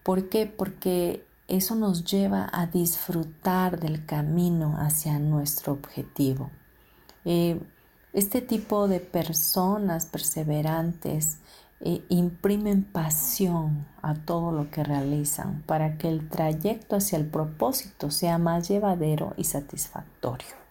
¿Por 0.03 0.31
qué? 0.31 0.47
Porque 0.47 1.27
eso 1.47 1.75
nos 1.75 2.07
lleva 2.11 2.49
a 2.51 2.65
disfrutar 2.65 3.79
del 3.79 4.07
camino 4.07 4.77
hacia 4.79 5.19
nuestro 5.19 5.75
objetivo. 5.75 6.51
Eh, 7.27 7.61
este 8.15 8.41
tipo 8.41 8.89
de 8.89 9.01
personas 9.01 10.07
perseverantes 10.07 11.37
eh, 11.81 12.03
imprimen 12.09 12.85
pasión 12.85 13.87
a 14.01 14.15
todo 14.15 14.53
lo 14.53 14.71
que 14.71 14.85
realizan 14.85 15.65
para 15.67 15.99
que 15.99 16.09
el 16.09 16.31
trayecto 16.31 16.97
hacia 16.97 17.19
el 17.19 17.27
propósito 17.27 18.11
sea 18.11 18.39
más 18.39 18.69
llevadero 18.69 19.35
y 19.37 19.45
satisfactorio. 19.45 20.64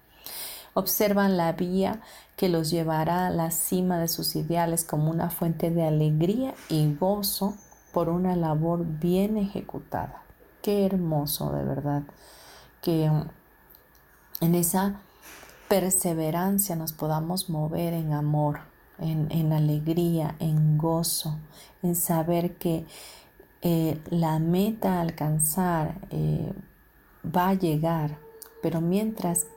Observan 0.74 1.38
la 1.38 1.52
vía 1.52 2.02
que 2.36 2.50
los 2.50 2.72
llevará 2.72 3.28
a 3.28 3.30
la 3.30 3.52
cima 3.52 4.00
de 4.00 4.08
sus 4.08 4.36
ideales 4.36 4.84
como 4.84 5.12
una 5.12 5.30
fuente 5.30 5.70
de 5.70 5.86
alegría 5.86 6.56
y 6.70 6.94
gozo 6.96 7.56
por 7.92 8.10
una 8.10 8.36
labor 8.36 8.84
bien 8.86 9.38
ejecutada. 9.38 10.24
Qué 10.62 10.86
hermoso 10.86 11.52
de 11.52 11.64
verdad 11.64 12.04
que 12.82 13.10
en 14.42 14.56
esa 14.56 15.00
perseverancia 15.70 16.76
nos 16.76 16.92
podamos 16.92 17.50
mover 17.50 17.94
en 17.94 18.14
amor, 18.14 18.60
en, 19.00 19.54
alegría, 19.54 20.36
en 20.40 20.78
gozo, 20.78 21.38
en 21.82 21.96
saber 21.96 22.58
que 22.58 22.86
eh, 23.62 24.00
la 24.10 24.40
meta 24.40 24.98
a 24.98 25.02
alcanzar 25.02 25.96
eh, 26.10 26.54
va 27.26 27.50
a 27.50 27.54
llegar, 27.54 28.18
pero 28.62 28.82
mientras 28.82 29.48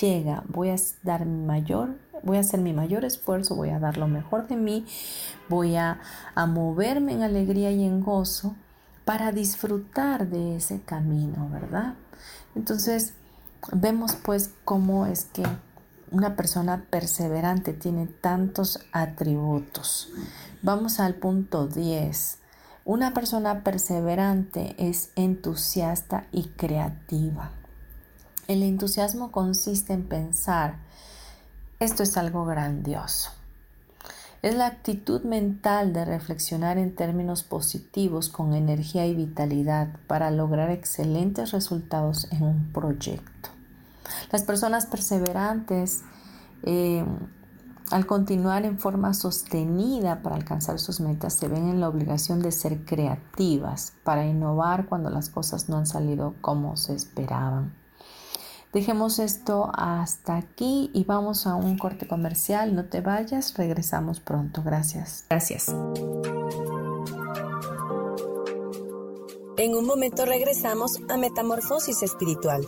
llega 0.00 0.42
voy 0.48 0.70
a 0.70 0.76
dar 1.02 1.26
mi 1.26 1.44
mayor, 1.44 1.96
voy 2.22 2.36
a 2.36 2.40
hacer 2.40 2.60
mi 2.60 2.72
mayor 2.72 3.04
esfuerzo, 3.04 3.54
voy 3.54 3.70
a 3.70 3.78
dar 3.78 3.96
lo 3.96 4.08
mejor 4.08 4.46
de 4.48 4.56
mí, 4.56 4.86
voy 5.48 5.76
a, 5.76 6.00
a 6.34 6.46
moverme 6.46 7.12
en 7.12 7.22
alegría 7.22 7.70
y 7.70 7.84
en 7.84 8.00
gozo 8.00 8.54
para 9.04 9.32
disfrutar 9.32 10.28
de 10.28 10.56
ese 10.56 10.80
camino, 10.80 11.48
¿verdad? 11.50 11.94
Entonces, 12.54 13.14
vemos 13.72 14.16
pues 14.16 14.50
cómo 14.64 15.06
es 15.06 15.26
que 15.26 15.44
una 16.10 16.36
persona 16.36 16.86
perseverante 16.90 17.72
tiene 17.72 18.06
tantos 18.06 18.80
atributos. 18.92 20.10
Vamos 20.62 21.00
al 21.00 21.14
punto 21.14 21.66
10. 21.66 22.38
Una 22.84 23.12
persona 23.12 23.62
perseverante 23.62 24.74
es 24.78 25.10
entusiasta 25.16 26.26
y 26.32 26.44
creativa. 26.50 27.50
El 28.48 28.62
entusiasmo 28.62 29.32
consiste 29.32 29.92
en 29.92 30.04
pensar, 30.04 30.76
esto 31.80 32.04
es 32.04 32.16
algo 32.16 32.44
grandioso. 32.44 33.30
Es 34.40 34.54
la 34.54 34.66
actitud 34.66 35.22
mental 35.22 35.92
de 35.92 36.04
reflexionar 36.04 36.78
en 36.78 36.94
términos 36.94 37.42
positivos 37.42 38.28
con 38.28 38.54
energía 38.54 39.04
y 39.04 39.16
vitalidad 39.16 39.88
para 40.06 40.30
lograr 40.30 40.70
excelentes 40.70 41.50
resultados 41.50 42.28
en 42.30 42.44
un 42.44 42.72
proyecto. 42.72 43.48
Las 44.30 44.44
personas 44.44 44.86
perseverantes, 44.86 46.02
eh, 46.62 47.04
al 47.90 48.06
continuar 48.06 48.64
en 48.64 48.78
forma 48.78 49.12
sostenida 49.12 50.22
para 50.22 50.36
alcanzar 50.36 50.78
sus 50.78 51.00
metas, 51.00 51.34
se 51.34 51.48
ven 51.48 51.68
en 51.68 51.80
la 51.80 51.88
obligación 51.88 52.40
de 52.40 52.52
ser 52.52 52.84
creativas 52.84 53.94
para 54.04 54.24
innovar 54.24 54.86
cuando 54.86 55.10
las 55.10 55.30
cosas 55.30 55.68
no 55.68 55.78
han 55.78 55.86
salido 55.86 56.34
como 56.40 56.76
se 56.76 56.94
esperaban. 56.94 57.85
Dejemos 58.76 59.18
esto 59.20 59.70
hasta 59.72 60.36
aquí 60.36 60.90
y 60.92 61.04
vamos 61.04 61.46
a 61.46 61.54
un 61.54 61.78
corte 61.78 62.06
comercial. 62.06 62.74
No 62.74 62.84
te 62.84 63.00
vayas, 63.00 63.56
regresamos 63.56 64.20
pronto. 64.20 64.62
Gracias. 64.62 65.24
Gracias. 65.30 65.68
En 69.56 69.74
un 69.74 69.86
momento 69.86 70.26
regresamos 70.26 70.98
a 71.08 71.16
Metamorfosis 71.16 72.02
Espiritual. 72.02 72.66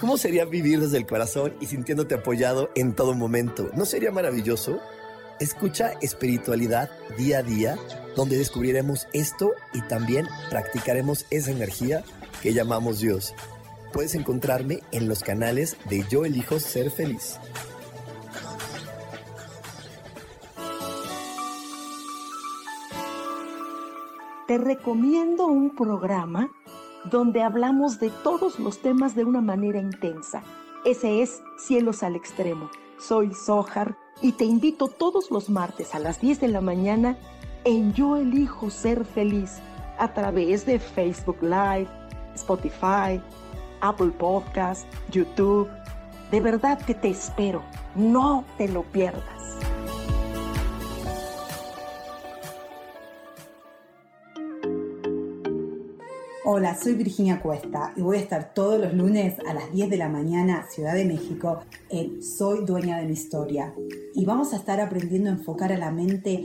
¿Cómo 0.00 0.18
sería 0.18 0.44
vivir 0.44 0.78
desde 0.78 0.98
el 0.98 1.06
corazón 1.08 1.56
y 1.60 1.66
sintiéndote 1.66 2.14
apoyado 2.14 2.70
en 2.76 2.94
todo 2.94 3.14
momento? 3.14 3.70
¿No 3.74 3.86
sería 3.86 4.12
maravilloso? 4.12 4.78
Escucha 5.40 5.94
espiritualidad 6.00 6.90
día 7.16 7.38
a 7.38 7.42
día, 7.42 7.78
donde 8.20 8.36
descubriremos 8.36 9.08
esto 9.14 9.52
y 9.72 9.80
también 9.80 10.28
practicaremos 10.50 11.24
esa 11.30 11.52
energía 11.52 12.04
que 12.42 12.52
llamamos 12.52 13.00
Dios. 13.00 13.34
Puedes 13.94 14.14
encontrarme 14.14 14.80
en 14.92 15.08
los 15.08 15.22
canales 15.22 15.78
de 15.88 16.04
Yo 16.10 16.26
elijo 16.26 16.60
ser 16.60 16.90
feliz. 16.90 17.38
Te 24.46 24.58
recomiendo 24.58 25.46
un 25.46 25.74
programa 25.74 26.50
donde 27.10 27.40
hablamos 27.42 28.00
de 28.00 28.10
todos 28.22 28.58
los 28.58 28.82
temas 28.82 29.14
de 29.14 29.24
una 29.24 29.40
manera 29.40 29.80
intensa. 29.80 30.42
Ese 30.84 31.22
es 31.22 31.42
Cielos 31.56 32.02
al 32.02 32.16
Extremo. 32.16 32.70
Soy 32.98 33.32
Sohar 33.32 33.96
y 34.20 34.32
te 34.32 34.44
invito 34.44 34.88
todos 34.88 35.30
los 35.30 35.48
martes 35.48 35.94
a 35.94 35.98
las 35.98 36.20
10 36.20 36.38
de 36.38 36.48
la 36.48 36.60
mañana 36.60 37.16
en 37.64 37.92
Yo 37.92 38.16
Elijo 38.16 38.70
Ser 38.70 39.04
Feliz 39.04 39.58
a 39.98 40.12
través 40.12 40.64
de 40.64 40.78
Facebook 40.78 41.38
Live, 41.42 41.88
Spotify, 42.34 43.20
Apple 43.80 44.12
Podcast, 44.18 44.86
YouTube. 45.10 45.68
De 46.30 46.40
verdad 46.40 46.80
que 46.80 46.94
te 46.94 47.08
espero. 47.10 47.62
No 47.94 48.44
te 48.56 48.68
lo 48.68 48.82
pierdas. 48.84 49.40
Hola, 56.52 56.76
soy 56.76 56.94
Virginia 56.94 57.40
Cuesta 57.40 57.92
y 57.96 58.00
voy 58.00 58.16
a 58.16 58.20
estar 58.20 58.54
todos 58.54 58.80
los 58.80 58.92
lunes 58.92 59.36
a 59.46 59.54
las 59.54 59.70
10 59.70 59.88
de 59.88 59.96
la 59.96 60.08
mañana, 60.08 60.66
Ciudad 60.68 60.94
de 60.94 61.04
México, 61.04 61.60
en 61.90 62.22
Soy 62.22 62.64
Dueña 62.64 62.98
de 62.98 63.06
mi 63.06 63.12
Historia. 63.12 63.72
Y 64.14 64.24
vamos 64.24 64.52
a 64.52 64.56
estar 64.56 64.80
aprendiendo 64.80 65.30
a 65.30 65.34
enfocar 65.34 65.72
a 65.72 65.78
la 65.78 65.92
mente 65.92 66.44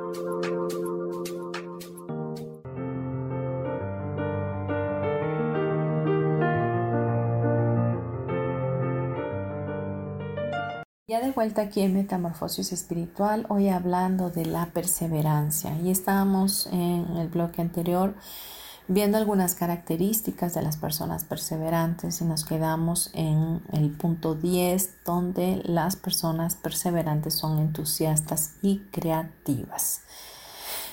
Vuelta 11.31 11.61
aquí 11.61 11.81
en 11.81 11.93
Metamorfosis 11.93 12.73
Espiritual, 12.73 13.45
hoy 13.49 13.69
hablando 13.69 14.29
de 14.29 14.45
la 14.45 14.67
perseverancia. 14.67 15.77
Y 15.79 15.89
estábamos 15.89 16.67
en 16.67 17.05
el 17.17 17.29
bloque 17.29 17.61
anterior 17.61 18.15
viendo 18.87 19.17
algunas 19.17 19.55
características 19.55 20.53
de 20.53 20.61
las 20.61 20.77
personas 20.77 21.23
perseverantes 21.23 22.19
y 22.21 22.25
nos 22.25 22.43
quedamos 22.43 23.11
en 23.13 23.61
el 23.71 23.91
punto 23.91 24.35
10 24.35 25.03
donde 25.05 25.61
las 25.63 25.95
personas 25.95 26.55
perseverantes 26.55 27.35
son 27.35 27.59
entusiastas 27.59 28.55
y 28.61 28.79
creativas. 28.91 30.01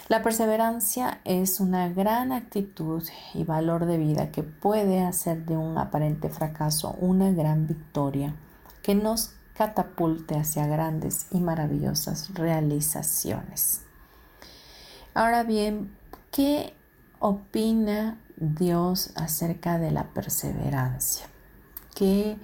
La 0.08 0.22
perseverancia 0.22 1.20
es 1.24 1.60
una 1.60 1.88
gran 1.88 2.32
actitud 2.32 3.02
y 3.34 3.44
valor 3.44 3.86
de 3.86 3.98
vida 3.98 4.30
que 4.30 4.42
puede 4.42 5.00
hacer 5.00 5.44
de 5.44 5.56
un 5.56 5.76
aparente 5.76 6.28
fracaso 6.28 6.96
una 7.00 7.30
gran 7.32 7.66
victoria 7.66 8.34
que 8.82 8.94
nos 8.94 9.34
catapulte 9.58 10.36
hacia 10.36 10.68
grandes 10.68 11.26
y 11.32 11.40
maravillosas 11.40 12.32
realizaciones. 12.32 13.80
Ahora 15.14 15.42
bien, 15.42 15.98
¿qué 16.30 16.74
opina 17.18 18.20
Dios 18.36 19.10
acerca 19.16 19.80
de 19.80 19.90
la 19.90 20.10
perseverancia? 20.10 21.26
¿Qué, 21.96 22.38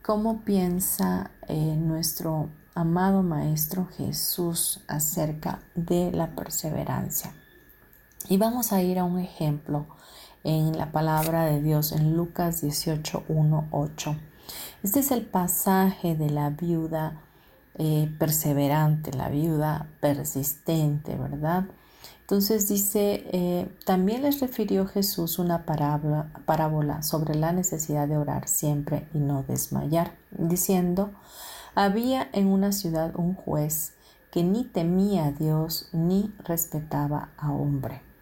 ¿Cómo 0.00 0.40
piensa 0.40 1.32
eh, 1.48 1.76
nuestro 1.76 2.48
amado 2.74 3.22
Maestro 3.22 3.86
Jesús 3.98 4.82
acerca 4.88 5.58
de 5.74 6.12
la 6.12 6.34
perseverancia? 6.34 7.34
Y 8.30 8.38
vamos 8.38 8.72
a 8.72 8.80
ir 8.80 8.98
a 8.98 9.04
un 9.04 9.18
ejemplo 9.18 9.84
en 10.44 10.78
la 10.78 10.92
palabra 10.92 11.44
de 11.44 11.60
Dios 11.60 11.92
en 11.92 12.16
Lucas 12.16 12.62
18, 12.62 13.24
1, 13.28 13.68
8. 13.70 14.16
Este 14.82 15.00
es 15.00 15.10
el 15.10 15.22
pasaje 15.22 16.14
de 16.14 16.30
la 16.30 16.50
viuda 16.50 17.20
eh, 17.76 18.10
perseverante, 18.18 19.12
la 19.12 19.28
viuda 19.28 19.88
persistente, 20.00 21.16
¿verdad? 21.16 21.64
Entonces 22.20 22.68
dice, 22.68 23.24
eh, 23.32 23.68
también 23.86 24.22
les 24.22 24.40
refirió 24.40 24.86
Jesús 24.86 25.38
una 25.38 25.64
parábola, 25.64 26.30
parábola 26.44 27.02
sobre 27.02 27.34
la 27.34 27.52
necesidad 27.52 28.06
de 28.06 28.18
orar 28.18 28.48
siempre 28.48 29.08
y 29.14 29.18
no 29.18 29.44
desmayar, 29.44 30.12
diciendo, 30.30 31.10
había 31.74 32.28
en 32.32 32.48
una 32.48 32.72
ciudad 32.72 33.14
un 33.16 33.34
juez 33.34 33.94
que 34.30 34.42
ni 34.42 34.64
temía 34.64 35.26
a 35.26 35.32
Dios 35.32 35.88
ni 35.92 36.34
respetaba 36.44 37.30
a 37.38 37.52
hombre. 37.52 38.07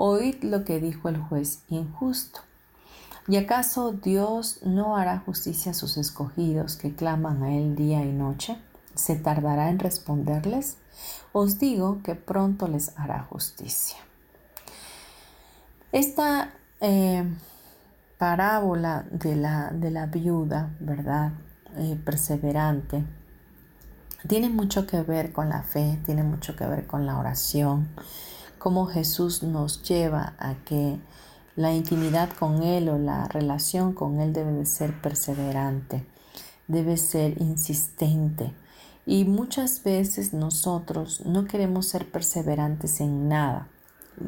Oíd 0.00 0.44
lo 0.44 0.64
que 0.64 0.78
dijo 0.78 1.08
el 1.08 1.18
juez 1.18 1.64
injusto. 1.68 2.42
¿Y 3.26 3.36
acaso 3.36 3.90
Dios 3.90 4.60
no 4.62 4.96
hará 4.96 5.18
justicia 5.18 5.72
a 5.72 5.74
sus 5.74 5.96
escogidos 5.96 6.76
que 6.76 6.94
claman 6.94 7.42
a 7.42 7.52
Él 7.52 7.74
día 7.74 8.04
y 8.04 8.12
noche? 8.12 8.56
¿Se 8.94 9.16
tardará 9.16 9.70
en 9.70 9.80
responderles? 9.80 10.76
Os 11.32 11.58
digo 11.58 12.00
que 12.04 12.14
pronto 12.14 12.68
les 12.68 12.96
hará 12.96 13.24
justicia. 13.24 13.98
Esta 15.90 16.52
eh, 16.80 17.24
parábola 18.18 19.04
de 19.10 19.34
la, 19.34 20.06
viuda, 20.06 20.76
¿verdad? 20.78 21.32
Eh, 21.76 22.00
perseverante, 22.04 23.04
tiene 24.28 24.48
mucho 24.48 24.86
que 24.86 25.02
ver 25.02 25.32
con 25.32 25.48
la 25.48 25.64
fe, 25.64 25.98
tiene 26.06 26.22
mucho 26.22 26.54
que 26.54 26.66
ver 26.66 26.86
con 26.86 27.04
la 27.04 27.18
oración, 27.18 27.88
cómo 28.58 28.86
Jesús 28.86 29.42
nos 29.42 29.82
lleva 29.82 30.34
a 30.38 30.54
que 30.64 30.98
la 31.56 31.72
intimidad 31.72 32.30
con 32.30 32.62
Él 32.62 32.88
o 32.88 32.98
la 32.98 33.26
relación 33.26 33.92
con 33.92 34.20
Él 34.20 34.32
debe 34.32 34.52
de 34.52 34.66
ser 34.66 35.00
perseverante, 35.00 36.06
debe 36.66 36.96
ser 36.96 37.40
insistente. 37.40 38.54
Y 39.06 39.24
muchas 39.24 39.82
veces 39.82 40.32
nosotros 40.32 41.22
no 41.24 41.46
queremos 41.46 41.88
ser 41.88 42.10
perseverantes 42.10 43.00
en 43.00 43.28
nada. 43.28 43.68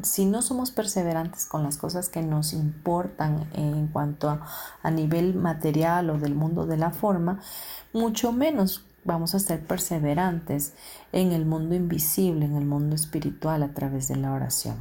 Si 0.03 0.25
no 0.25 0.41
somos 0.41 0.71
perseverantes 0.71 1.45
con 1.45 1.63
las 1.63 1.77
cosas 1.77 2.09
que 2.09 2.21
nos 2.21 2.53
importan 2.53 3.49
en 3.53 3.87
cuanto 3.87 4.39
a 4.81 4.91
nivel 4.91 5.35
material 5.35 6.09
o 6.09 6.17
del 6.17 6.33
mundo 6.33 6.65
de 6.65 6.77
la 6.77 6.91
forma, 6.91 7.41
mucho 7.93 8.31
menos 8.31 8.85
vamos 9.03 9.35
a 9.35 9.39
ser 9.39 9.61
perseverantes 9.61 10.73
en 11.11 11.31
el 11.31 11.45
mundo 11.45 11.75
invisible, 11.75 12.45
en 12.45 12.55
el 12.55 12.65
mundo 12.65 12.95
espiritual 12.95 13.63
a 13.63 13.73
través 13.73 14.07
de 14.07 14.17
la 14.17 14.33
oración. 14.33 14.75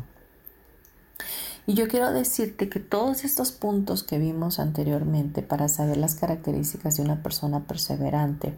Y 1.66 1.74
yo 1.74 1.88
quiero 1.88 2.12
decirte 2.12 2.68
que 2.68 2.80
todos 2.80 3.24
estos 3.24 3.52
puntos 3.52 4.02
que 4.02 4.18
vimos 4.18 4.58
anteriormente 4.58 5.42
para 5.42 5.68
saber 5.68 5.98
las 5.98 6.14
características 6.14 6.96
de 6.96 7.02
una 7.02 7.22
persona 7.22 7.60
perseverante, 7.60 8.54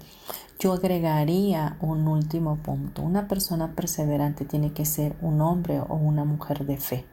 yo 0.58 0.72
agregaría 0.72 1.76
un 1.80 2.06
último 2.08 2.56
punto. 2.56 3.02
Una 3.02 3.28
persona 3.28 3.72
perseverante 3.72 4.44
tiene 4.44 4.72
que 4.72 4.86
ser 4.86 5.16
un 5.20 5.40
hombre 5.40 5.80
o 5.80 5.94
una 5.94 6.24
mujer 6.24 6.64
de 6.64 6.76
fe 6.76 7.04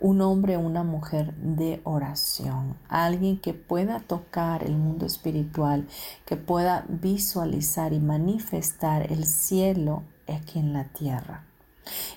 un 0.00 0.22
hombre 0.22 0.56
o 0.56 0.60
una 0.60 0.82
mujer 0.82 1.34
de 1.34 1.80
oración, 1.84 2.76
alguien 2.88 3.38
que 3.38 3.54
pueda 3.54 4.00
tocar 4.00 4.64
el 4.64 4.76
mundo 4.76 5.06
espiritual, 5.06 5.86
que 6.24 6.36
pueda 6.36 6.84
visualizar 6.88 7.92
y 7.92 8.00
manifestar 8.00 9.12
el 9.12 9.26
cielo 9.26 10.02
aquí 10.26 10.58
en 10.58 10.72
la 10.72 10.84
tierra. 10.84 11.44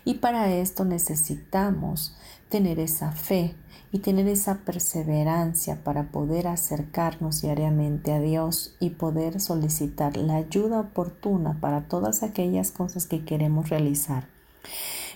Y 0.05 0.15
para 0.15 0.51
esto 0.53 0.85
necesitamos 0.85 2.15
tener 2.49 2.79
esa 2.79 3.11
fe 3.11 3.55
y 3.91 3.99
tener 3.99 4.27
esa 4.27 4.59
perseverancia 4.59 5.83
para 5.83 6.11
poder 6.11 6.47
acercarnos 6.47 7.41
diariamente 7.41 8.11
a 8.11 8.19
Dios 8.19 8.75
y 8.79 8.91
poder 8.91 9.39
solicitar 9.39 10.17
la 10.17 10.37
ayuda 10.37 10.79
oportuna 10.79 11.59
para 11.59 11.87
todas 11.87 12.23
aquellas 12.23 12.71
cosas 12.71 13.05
que 13.05 13.23
queremos 13.23 13.69
realizar. 13.69 14.27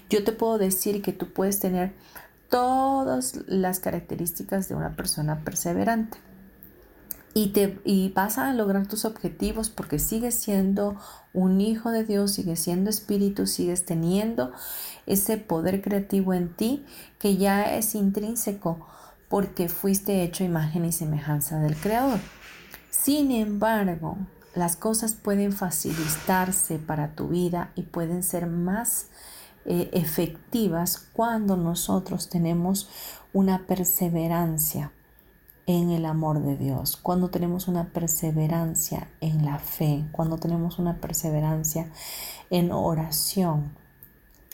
Yo 0.09 0.23
te 0.23 0.31
puedo 0.31 0.57
decir 0.57 1.01
que 1.01 1.11
tú 1.11 1.33
puedes 1.33 1.59
tener 1.59 1.93
todas 2.49 3.39
las 3.47 3.79
características 3.79 4.69
de 4.69 4.75
una 4.75 4.95
persona 4.95 5.43
perseverante. 5.43 6.17
Y, 7.33 7.49
te, 7.49 7.79
y 7.85 8.09
vas 8.09 8.39
a 8.39 8.51
lograr 8.53 8.87
tus 8.87 9.05
objetivos 9.05 9.69
porque 9.69 9.99
sigues 9.99 10.33
siendo 10.33 10.97
un 11.33 11.61
hijo 11.61 11.91
de 11.91 12.03
Dios, 12.03 12.31
sigues 12.31 12.59
siendo 12.59 12.89
espíritu, 12.89 13.45
sigues 13.45 13.85
teniendo 13.85 14.51
ese 15.05 15.37
poder 15.37 15.83
creativo 15.83 16.33
en 16.33 16.51
ti 16.55 16.83
que 17.19 17.37
ya 17.37 17.75
es 17.75 17.93
intrínseco 17.93 18.87
porque 19.29 19.69
fuiste 19.69 20.23
hecho 20.23 20.43
imagen 20.43 20.85
y 20.85 20.91
semejanza 20.91 21.59
del 21.59 21.75
Creador. 21.75 22.19
Sin 22.89 23.31
embargo, 23.31 24.17
las 24.55 24.75
cosas 24.75 25.13
pueden 25.13 25.53
facilitarse 25.53 26.79
para 26.79 27.11
tu 27.13 27.27
vida 27.27 27.71
y 27.75 27.83
pueden 27.83 28.23
ser 28.23 28.47
más 28.47 29.07
eh, 29.67 29.89
efectivas 29.91 30.97
cuando 30.97 31.57
nosotros 31.57 32.29
tenemos 32.29 32.89
una 33.33 33.67
perseverancia 33.67 34.91
en 35.65 35.91
el 35.91 36.05
amor 36.05 36.41
de 36.41 36.55
Dios, 36.55 36.95
cuando 36.95 37.29
tenemos 37.29 37.67
una 37.67 37.89
perseverancia 37.89 39.09
en 39.19 39.45
la 39.45 39.59
fe, 39.59 40.05
cuando 40.13 40.37
tenemos 40.37 40.79
una 40.79 41.01
perseverancia 41.01 41.91
en 42.49 42.71
oración, 42.71 43.73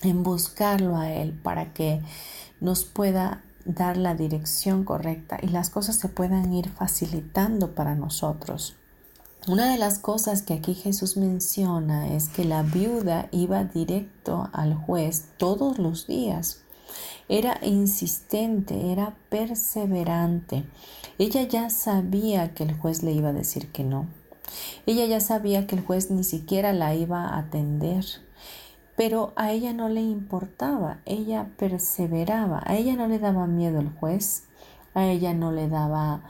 en 0.01 0.23
buscarlo 0.23 0.97
a 0.97 1.11
Él 1.11 1.31
para 1.31 1.73
que 1.73 2.01
nos 2.59 2.83
pueda 2.83 3.43
dar 3.65 3.97
la 3.97 4.15
dirección 4.15 4.83
correcta 4.83 5.37
y 5.41 5.49
las 5.49 5.69
cosas 5.69 5.97
se 5.97 6.09
puedan 6.09 6.51
ir 6.51 6.69
facilitando 6.69 7.75
para 7.75 7.93
nosotros. 7.93 8.75
Una 9.45 9.69
de 9.69 9.77
las 9.77 9.99
cosas 9.99 10.41
que 10.41 10.53
aquí 10.53 10.73
Jesús 10.73 11.17
menciona 11.17 12.07
es 12.07 12.29
que 12.29 12.45
la 12.45 12.63
viuda 12.63 13.27
iba 13.31 13.65
directo 13.65 14.47
al 14.53 14.73
juez 14.73 15.25
todos 15.35 15.79
los 15.79 16.07
días. 16.07 16.61
Era 17.27 17.59
insistente, 17.61 18.93
era 18.93 19.17
perseverante. 19.27 20.63
Ella 21.17 21.43
ya 21.43 21.69
sabía 21.69 22.53
que 22.53 22.63
el 22.63 22.73
juez 22.77 23.03
le 23.03 23.11
iba 23.11 23.29
a 23.29 23.33
decir 23.33 23.69
que 23.73 23.83
no. 23.83 24.07
Ella 24.85 25.05
ya 25.07 25.19
sabía 25.19 25.67
que 25.67 25.75
el 25.75 25.83
juez 25.83 26.09
ni 26.09 26.23
siquiera 26.23 26.71
la 26.71 26.95
iba 26.95 27.25
a 27.25 27.39
atender. 27.39 28.05
Pero 28.95 29.33
a 29.35 29.51
ella 29.51 29.73
no 29.73 29.89
le 29.89 30.01
importaba, 30.01 31.01
ella 31.05 31.49
perseveraba, 31.57 32.61
a 32.65 32.77
ella 32.77 32.95
no 32.95 33.07
le 33.07 33.19
daba 33.19 33.45
miedo 33.45 33.81
el 33.81 33.89
juez, 33.89 34.43
a 34.93 35.05
ella 35.05 35.33
no 35.33 35.51
le 35.51 35.67
daba 35.67 36.23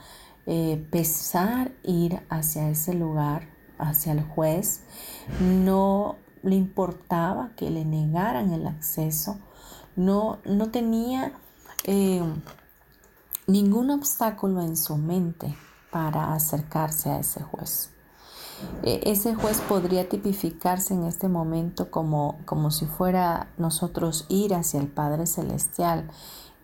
eh, 0.46 0.86
pesar 0.90 1.72
ir 1.82 2.20
hacia 2.28 2.68
ese 2.68 2.94
lugar, 2.94 3.48
hacia 3.78 4.12
el 4.12 4.22
juez, 4.22 4.82
no 5.40 6.16
le 6.42 6.56
importaba 6.56 7.50
que 7.56 7.70
le 7.70 7.84
negaran 7.84 8.52
el 8.52 8.66
acceso, 8.66 9.38
no, 9.96 10.38
no 10.44 10.70
tenía 10.70 11.32
eh, 11.84 12.22
ningún 13.46 13.90
obstáculo 13.90 14.62
en 14.62 14.76
su 14.76 14.96
mente 14.96 15.56
para 15.90 16.34
acercarse 16.34 17.10
a 17.10 17.20
ese 17.20 17.42
juez. 17.42 17.90
E, 18.82 19.00
ese 19.10 19.34
juez 19.34 19.60
podría 19.60 20.08
tipificarse 20.08 20.94
en 20.94 21.04
este 21.04 21.28
momento 21.28 21.90
como, 21.90 22.38
como 22.44 22.70
si 22.70 22.86
fuera 22.86 23.48
nosotros 23.58 24.26
ir 24.28 24.54
hacia 24.54 24.80
el 24.80 24.88
Padre 24.88 25.26
Celestial 25.26 26.10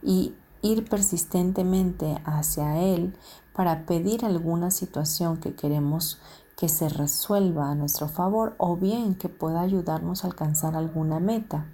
y 0.03 0.35
ir 0.62 0.89
persistentemente 0.89 2.20
hacia 2.24 2.78
Él 2.78 3.16
para 3.55 3.86
pedir 3.86 4.24
alguna 4.24 4.70
situación 4.70 5.38
que 5.38 5.55
queremos 5.55 6.20
que 6.57 6.68
se 6.68 6.88
resuelva 6.88 7.70
a 7.70 7.74
nuestro 7.74 8.09
favor 8.09 8.55
o 8.59 8.76
bien 8.76 9.14
que 9.14 9.30
pueda 9.30 9.62
ayudarnos 9.62 10.24
a 10.24 10.26
alcanzar 10.26 10.76
alguna 10.76 11.18
meta. 11.18 11.66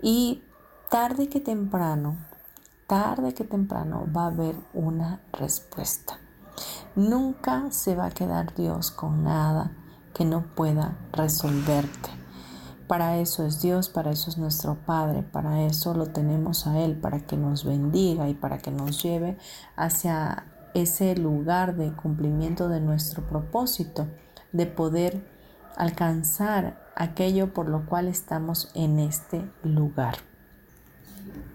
Y 0.00 0.42
tarde 0.88 1.28
que 1.28 1.40
temprano, 1.40 2.16
tarde 2.86 3.34
que 3.34 3.44
temprano 3.44 4.06
va 4.16 4.24
a 4.24 4.28
haber 4.28 4.56
una 4.72 5.20
respuesta. 5.32 6.18
Nunca 6.96 7.70
se 7.70 7.94
va 7.94 8.06
a 8.06 8.10
quedar 8.10 8.54
Dios 8.54 8.90
con 8.90 9.22
nada 9.22 9.72
que 10.14 10.24
no 10.24 10.46
pueda 10.54 10.96
resolverte. 11.12 12.10
Para 12.88 13.18
eso 13.18 13.46
es 13.46 13.60
Dios, 13.60 13.88
para 13.88 14.10
eso 14.10 14.30
es 14.30 14.38
nuestro 14.38 14.74
Padre, 14.74 15.22
para 15.22 15.62
eso 15.62 15.94
lo 15.94 16.06
tenemos 16.06 16.66
a 16.66 16.80
Él, 16.80 16.98
para 16.98 17.20
que 17.20 17.36
nos 17.36 17.64
bendiga 17.64 18.28
y 18.28 18.34
para 18.34 18.58
que 18.58 18.72
nos 18.72 19.00
lleve 19.00 19.38
hacia 19.76 20.49
ese 20.74 21.16
lugar 21.16 21.76
de 21.76 21.92
cumplimiento 21.92 22.68
de 22.68 22.80
nuestro 22.80 23.26
propósito, 23.26 24.06
de 24.52 24.66
poder 24.66 25.24
alcanzar 25.76 26.80
aquello 26.96 27.54
por 27.54 27.68
lo 27.68 27.86
cual 27.86 28.08
estamos 28.08 28.70
en 28.74 28.98
este 28.98 29.42
lugar. 29.62 30.16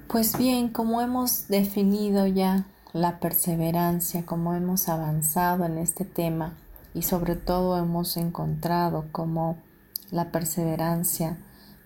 Pues 0.07 0.37
bien, 0.37 0.69
como 0.69 1.01
hemos 1.01 1.47
definido 1.47 2.25
ya 2.27 2.67
la 2.93 3.19
perseverancia, 3.19 4.25
como 4.25 4.53
hemos 4.53 4.87
avanzado 4.87 5.65
en 5.65 5.77
este 5.77 6.05
tema 6.05 6.53
y 6.93 7.01
sobre 7.01 7.35
todo 7.35 7.77
hemos 7.77 8.15
encontrado 8.15 9.05
como 9.11 9.57
la 10.11 10.31
perseverancia 10.31 11.37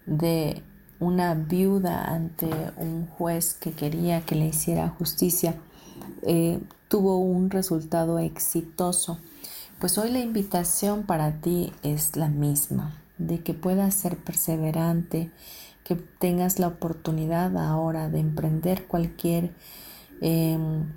de 0.06 0.64
una 1.00 1.34
viuda 1.34 2.06
ante 2.06 2.50
un 2.78 3.08
juez 3.08 3.54
que 3.54 3.72
quería 3.72 4.22
que 4.22 4.36
le 4.36 4.48
hiciera 4.48 4.90
justicia 4.90 5.56
eh, 6.24 6.60
tuvo 6.90 7.20
un 7.20 7.50
resultado 7.50 8.20
exitoso. 8.20 9.20
Pues 9.80 9.98
hoy 9.98 10.12
la 10.12 10.20
invitación 10.20 11.04
para 11.04 11.40
ti 11.40 11.72
es 11.82 12.18
la 12.18 12.28
misma, 12.28 13.02
de 13.18 13.42
que 13.42 13.54
puedas 13.54 13.96
ser 13.96 14.18
perseverante, 14.18 15.32
que 15.86 15.96
tengas 15.96 16.60
la 16.60 16.68
oportunidad 16.68 17.58
ahora 17.58 18.10
de 18.10 18.20
emprender 18.20 18.86
cualquier 18.86 19.54
Em, 20.22 20.92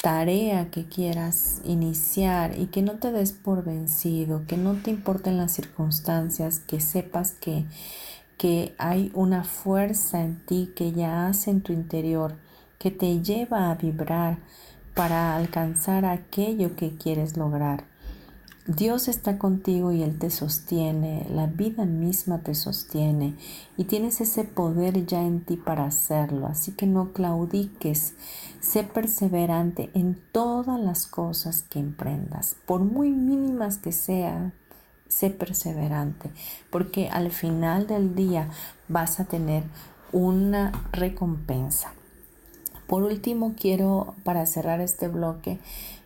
tarea 0.00 0.70
que 0.70 0.86
quieras 0.86 1.60
iniciar 1.64 2.58
y 2.58 2.66
que 2.66 2.80
no 2.80 2.92
te 2.92 3.12
des 3.12 3.32
por 3.32 3.64
vencido, 3.64 4.46
que 4.46 4.56
no 4.56 4.74
te 4.74 4.90
importen 4.90 5.36
las 5.36 5.52
circunstancias, 5.52 6.60
que 6.60 6.80
sepas 6.80 7.32
que, 7.32 7.66
que 8.38 8.74
hay 8.78 9.10
una 9.14 9.44
fuerza 9.44 10.22
en 10.22 10.44
ti 10.46 10.72
que 10.76 10.92
ya 10.92 11.26
hace 11.26 11.50
en 11.50 11.60
tu 11.60 11.72
interior, 11.72 12.36
que 12.78 12.90
te 12.90 13.20
lleva 13.22 13.70
a 13.70 13.74
vibrar 13.74 14.38
para 14.96 15.36
alcanzar 15.36 16.06
aquello 16.06 16.74
que 16.74 16.96
quieres 16.96 17.36
lograr. 17.36 17.84
Dios 18.66 19.08
está 19.08 19.38
contigo 19.38 19.92
y 19.92 20.02
Él 20.02 20.18
te 20.18 20.30
sostiene, 20.30 21.26
la 21.30 21.46
vida 21.46 21.84
misma 21.84 22.38
te 22.38 22.54
sostiene 22.54 23.36
y 23.76 23.84
tienes 23.84 24.22
ese 24.22 24.42
poder 24.42 25.04
ya 25.06 25.22
en 25.22 25.44
ti 25.44 25.56
para 25.56 25.84
hacerlo. 25.84 26.46
Así 26.46 26.72
que 26.72 26.86
no 26.86 27.12
claudiques, 27.12 28.14
sé 28.60 28.84
perseverante 28.84 29.90
en 29.92 30.18
todas 30.32 30.80
las 30.80 31.06
cosas 31.06 31.62
que 31.62 31.78
emprendas, 31.78 32.56
por 32.64 32.80
muy 32.80 33.10
mínimas 33.10 33.76
que 33.76 33.92
sean, 33.92 34.54
sé 35.08 35.28
perseverante, 35.28 36.30
porque 36.70 37.10
al 37.10 37.30
final 37.30 37.86
del 37.86 38.14
día 38.14 38.48
vas 38.88 39.20
a 39.20 39.26
tener 39.26 39.62
una 40.10 40.72
recompensa. 40.90 41.92
Por 42.86 43.02
último, 43.02 43.54
quiero, 43.60 44.14
para 44.24 44.46
cerrar 44.46 44.80
este 44.80 45.08
bloque, 45.08 45.58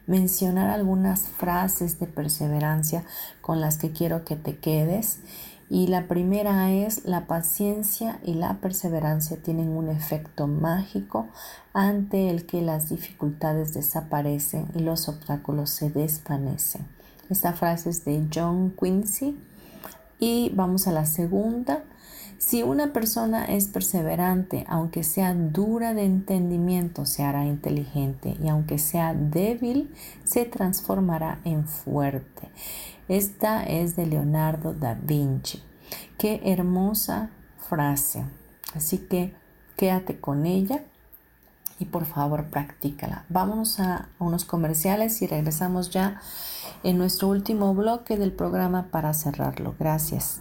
mencionar 0.07 0.70
algunas 0.70 1.28
frases 1.28 1.99
de 2.01 2.07
perseverancia 2.07 3.05
con 3.41 3.61
las 3.61 3.76
que 3.76 3.91
quiero 3.91 4.24
que 4.24 4.37
te 4.37 4.57
quedes. 4.57 5.20
Y 5.68 5.87
la 5.87 6.09
primera 6.09 6.72
es, 6.72 7.05
la 7.05 7.26
paciencia 7.26 8.18
y 8.24 8.35
la 8.35 8.55
perseverancia 8.55 9.37
tienen 9.37 9.68
un 9.68 9.89
efecto 9.89 10.49
mágico 10.49 11.28
ante 11.72 12.31
el 12.31 12.45
que 12.45 12.61
las 12.61 12.89
dificultades 12.89 13.72
desaparecen 13.72 14.66
y 14.74 14.81
los 14.81 15.09
obstáculos 15.09 15.70
se 15.70 15.91
desvanecen. 15.91 16.89
Esta 17.28 17.53
frase 17.53 17.91
es 17.91 18.05
de 18.05 18.26
John 18.35 18.74
Quincy. 18.78 19.39
Y 20.18 20.51
vamos 20.55 20.89
a 20.89 20.93
la 20.93 21.07
segunda. 21.07 21.85
Si 22.41 22.62
una 22.62 22.95
persona 22.95 23.45
es 23.45 23.66
perseverante, 23.66 24.64
aunque 24.66 25.05
sea 25.05 25.34
dura 25.34 25.93
de 25.93 26.07
entendimiento, 26.07 27.05
se 27.05 27.22
hará 27.22 27.45
inteligente 27.45 28.34
y 28.43 28.49
aunque 28.49 28.78
sea 28.78 29.12
débil, 29.12 29.95
se 30.24 30.47
transformará 30.47 31.41
en 31.45 31.68
fuerte. 31.68 32.49
Esta 33.09 33.62
es 33.62 33.95
de 33.95 34.07
Leonardo 34.07 34.72
da 34.72 34.95
Vinci. 34.95 35.62
Qué 36.16 36.41
hermosa 36.47 37.28
frase. 37.68 38.24
Así 38.74 38.97
que 38.97 39.34
quédate 39.76 40.18
con 40.18 40.47
ella 40.47 40.82
y 41.78 41.84
por 41.84 42.07
favor 42.07 42.47
practícala. 42.47 43.26
Vámonos 43.28 43.80
a 43.80 44.09
unos 44.18 44.47
comerciales 44.47 45.20
y 45.20 45.26
regresamos 45.26 45.91
ya 45.91 46.22
en 46.84 46.97
nuestro 46.97 47.28
último 47.28 47.74
bloque 47.74 48.16
del 48.16 48.32
programa 48.32 48.86
para 48.91 49.12
cerrarlo. 49.12 49.74
Gracias. 49.78 50.41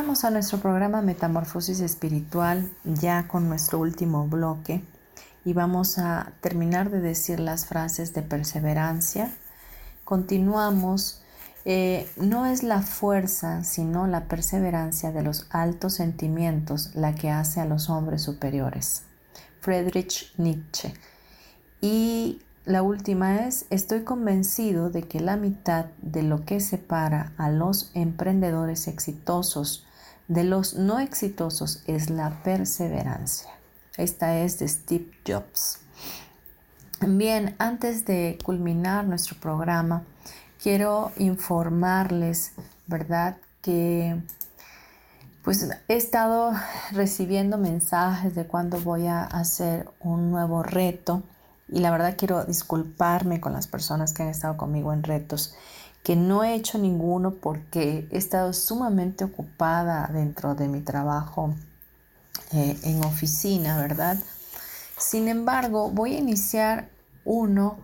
A 0.00 0.30
nuestro 0.30 0.58
programa 0.58 1.02
Metamorfosis 1.02 1.80
Espiritual 1.80 2.70
ya 2.84 3.28
con 3.28 3.50
nuestro 3.50 3.78
último 3.78 4.26
bloque 4.26 4.82
y 5.44 5.52
vamos 5.52 5.98
a 5.98 6.32
terminar 6.40 6.90
de 6.90 7.00
decir 7.00 7.38
las 7.38 7.66
frases 7.66 8.14
de 8.14 8.22
perseverancia. 8.22 9.30
Continuamos 10.04 11.22
eh, 11.66 12.08
no 12.16 12.46
es 12.46 12.62
la 12.62 12.80
fuerza, 12.80 13.62
sino 13.62 14.06
la 14.06 14.24
perseverancia 14.24 15.12
de 15.12 15.22
los 15.22 15.46
altos 15.50 15.94
sentimientos 15.94 16.94
la 16.94 17.14
que 17.14 17.28
hace 17.28 17.60
a 17.60 17.66
los 17.66 17.90
hombres 17.90 18.22
superiores. 18.22 19.02
Friedrich 19.60 20.32
Nietzsche. 20.38 20.94
Y 21.82 22.40
la 22.64 22.82
última 22.82 23.46
es, 23.46 23.66
estoy 23.68 24.04
convencido 24.04 24.88
de 24.88 25.02
que 25.02 25.20
la 25.20 25.36
mitad 25.36 25.86
de 26.00 26.22
lo 26.22 26.46
que 26.46 26.60
separa 26.60 27.34
a 27.36 27.50
los 27.50 27.90
emprendedores 27.92 28.88
exitosos 28.88 29.86
de 30.30 30.44
los 30.44 30.74
no 30.74 31.00
exitosos 31.00 31.82
es 31.88 32.08
la 32.08 32.44
perseverancia. 32.44 33.50
Esta 33.96 34.38
es 34.38 34.60
de 34.60 34.68
Steve 34.68 35.10
Jobs. 35.26 35.80
Bien, 37.04 37.56
antes 37.58 38.04
de 38.04 38.38
culminar 38.44 39.06
nuestro 39.06 39.36
programa, 39.40 40.04
quiero 40.62 41.10
informarles, 41.16 42.52
¿verdad? 42.86 43.38
Que 43.60 44.22
pues 45.42 45.68
he 45.88 45.96
estado 45.96 46.52
recibiendo 46.92 47.58
mensajes 47.58 48.36
de 48.36 48.46
cuándo 48.46 48.78
voy 48.78 49.08
a 49.08 49.24
hacer 49.24 49.90
un 49.98 50.30
nuevo 50.30 50.62
reto 50.62 51.24
y 51.68 51.80
la 51.80 51.90
verdad 51.90 52.14
quiero 52.16 52.44
disculparme 52.44 53.40
con 53.40 53.52
las 53.52 53.66
personas 53.66 54.12
que 54.12 54.22
han 54.22 54.28
estado 54.28 54.56
conmigo 54.56 54.92
en 54.92 55.02
retos, 55.02 55.56
que 56.02 56.16
no 56.16 56.44
he 56.44 56.54
hecho 56.54 56.78
ninguno 56.78 57.34
porque 57.34 58.08
he 58.10 58.16
estado 58.16 58.52
sumamente 58.52 59.24
ocupada 59.24 60.08
dentro 60.12 60.54
de 60.54 60.68
mi 60.68 60.80
trabajo 60.80 61.54
eh, 62.52 62.78
en 62.84 63.04
oficina, 63.04 63.76
¿verdad? 63.76 64.18
Sin 64.98 65.28
embargo, 65.28 65.90
voy 65.90 66.14
a 66.14 66.18
iniciar 66.18 66.90
uno 67.24 67.78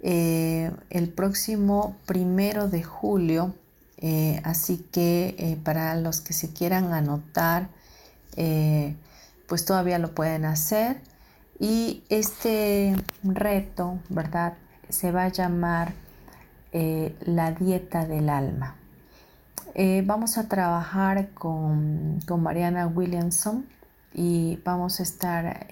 eh, 0.00 0.70
el 0.90 1.08
próximo 1.08 1.96
primero 2.06 2.68
de 2.68 2.82
julio. 2.82 3.54
Eh, 3.98 4.40
así 4.44 4.78
que 4.90 5.58
para 5.64 5.94
los 5.94 6.20
que 6.20 6.32
se 6.32 6.52
quieran 6.52 6.92
anotar, 6.92 7.68
pues 9.46 9.64
todavía 9.64 9.98
lo 9.98 10.14
pueden 10.14 10.44
hacer. 10.44 11.00
Y 11.58 12.02
este 12.08 12.96
reto, 13.22 14.00
¿verdad? 14.08 14.54
Se 14.88 15.12
va 15.12 15.24
a 15.24 15.28
llamar 15.28 15.94
la 16.72 17.52
dieta 17.52 18.06
del 18.06 18.28
alma. 18.28 18.76
vamos 20.04 20.38
a 20.38 20.48
trabajar 20.48 21.30
con, 21.30 22.20
con, 22.26 22.42
Mariana 22.42 22.86
Williamson 22.86 23.66
y 24.14 24.58
vamos 24.64 25.00
a 25.00 25.02
estar 25.02 25.66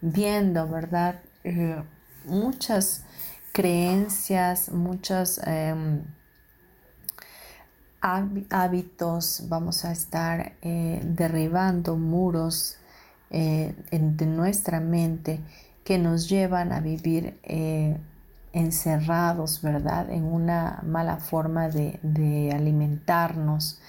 viendo, 0.00 0.68
¿verdad? 0.68 1.20
muchas 2.24 3.04
creencias, 3.52 4.70
muchos 4.70 5.38
em, 5.44 6.02
hábitos, 8.00 9.44
vamos 9.48 9.84
a 9.84 9.92
estar 9.92 10.54
eh, 10.62 11.00
derribando 11.04 11.96
muros 11.96 12.78
eh, 13.30 13.74
de 13.90 14.26
nuestra 14.26 14.80
mente 14.80 15.40
que 15.84 15.98
nos 15.98 16.28
llevan 16.28 16.72
a 16.72 16.80
vivir 16.80 17.38
eh, 17.44 17.96
encerrados, 18.52 19.62
¿verdad? 19.62 20.10
En 20.10 20.24
una 20.24 20.80
mala 20.86 21.16
forma 21.18 21.68
de, 21.68 22.50
alimentarnos. 22.54 23.80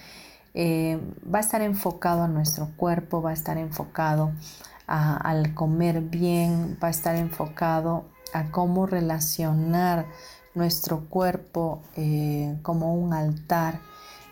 va 0.55 1.37
a 1.37 1.41
estar 1.41 1.61
enfocado 1.61 2.23
a 2.23 2.27
nuestro 2.27 2.69
cuerpo, 2.77 3.21
va 3.21 3.31
a 3.31 3.33
estar 3.33 3.57
enfocado 3.57 4.31
al 4.87 5.53
comer 5.53 6.01
bien, 6.01 6.77
va 6.81 6.87
a 6.87 6.91
estar 6.91 7.15
enfocado 7.15 8.05
a 8.33 8.51
cómo 8.51 8.85
relacionar 8.85 10.05
nuestro 10.55 11.05
cuerpo 11.09 11.81
eh, 11.95 12.57
como 12.61 12.95
un 12.95 13.13
altar 13.13 13.79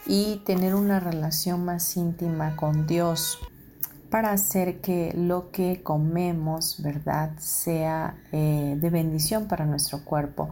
y 0.05 0.41
tener 0.45 0.75
una 0.75 0.99
relación 0.99 1.63
más 1.65 1.95
íntima 1.95 2.55
con 2.55 2.88
Dios 2.88 3.39
para 4.12 4.34
hacer 4.34 4.82
que 4.82 5.14
lo 5.16 5.49
que 5.51 5.82
comemos, 5.82 6.84
¿verdad?, 6.84 7.32
sea 7.39 8.18
eh, 8.32 8.78
de 8.80 8.89
bendición 8.91 9.47
para 9.47 9.66
nuestro 9.66 10.03
cuerpo. 10.03 10.49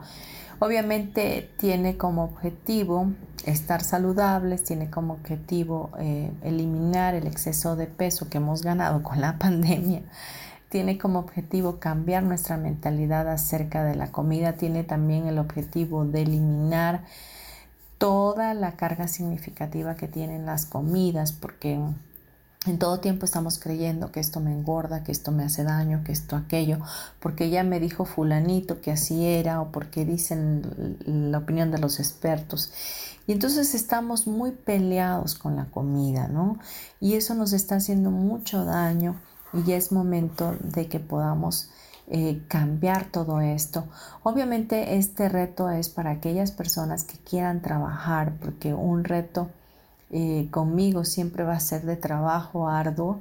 Obviamente 0.60 1.52
tiene 1.58 1.98
como 1.98 2.24
objetivo 2.24 3.12
estar 3.46 3.84
saludables, 3.84 4.64
tiene 4.64 4.90
como 4.90 5.14
objetivo 5.14 5.92
eh, 6.00 6.32
eliminar 6.42 7.14
el 7.14 7.28
exceso 7.28 7.76
de 7.76 7.86
peso 7.86 8.30
que 8.30 8.38
hemos 8.38 8.64
ganado 8.64 9.04
con 9.04 9.22
la 9.22 9.38
pandemia 9.40 10.02
tiene 10.70 11.00
como 11.00 11.18
objetivo 11.18 11.80
cambiar 11.80 12.22
nuestra 12.22 12.56
mentalidad 12.56 13.28
acerca 13.28 13.84
de 13.84 13.96
la 13.96 14.12
comida, 14.12 14.54
tiene 14.54 14.84
también 14.84 15.26
el 15.26 15.40
objetivo 15.40 16.06
de 16.06 16.22
eliminar 16.22 17.02
toda 17.98 18.54
la 18.54 18.74
carga 18.74 19.08
significativa 19.08 19.96
que 19.96 20.08
tienen 20.08 20.46
las 20.46 20.68
comidas, 20.68 21.32
porque 21.32 21.80
en 22.70 22.80
todo 22.80 23.00
tiempo 23.00 23.26
estamos 23.26 23.60
creyendo 23.60 24.12
que 24.12 24.20
esto 24.20 24.40
me 24.40 24.52
engorda, 24.52 25.04
que 25.04 25.12
esto 25.12 25.32
me 25.32 25.44
hace 25.44 25.64
daño, 25.64 26.04
que 26.04 26.12
esto 26.12 26.36
aquello, 26.36 26.78
porque 27.20 27.50
ya 27.50 27.64
me 27.64 27.80
dijo 27.80 28.06
fulanito 28.06 28.82
que 28.82 28.92
así 28.92 29.26
era 29.26 29.62
o 29.62 29.72
porque 29.72 30.06
dicen 30.06 30.98
la 31.06 31.40
opinión 31.40 31.72
de 31.72 31.80
los 31.80 32.00
expertos. 32.00 32.72
Y 33.28 33.32
entonces 33.32 33.76
estamos 33.76 34.28
muy 34.28 34.52
peleados 34.52 35.36
con 35.36 35.56
la 35.56 35.66
comida, 35.66 36.28
¿no? 36.28 36.58
Y 37.00 37.14
eso 37.14 37.36
nos 37.36 37.54
está 37.54 37.76
haciendo 37.76 38.10
mucho 38.10 38.66
daño 38.66 39.16
y 39.54 39.72
es 39.74 39.92
momento 39.92 40.56
de 40.64 40.88
que 40.88 41.00
podamos 41.00 41.70
eh, 42.08 42.42
cambiar 42.48 43.12
todo 43.12 43.40
esto. 43.40 43.86
Obviamente 44.24 44.98
este 44.98 45.30
reto 45.30 45.70
es 45.70 45.90
para 45.90 46.10
aquellas 46.10 46.52
personas 46.52 47.04
que 47.04 47.20
quieran 47.20 47.62
trabajar, 47.62 48.34
porque 48.42 48.74
un 48.74 49.04
reto 49.04 49.50
conmigo 50.52 51.06
siempre 51.06 51.44
va 51.44 51.54
a 51.54 51.60
ser 51.60 51.84
de 51.84 51.96
trabajo 51.96 52.68
arduo, 52.68 53.20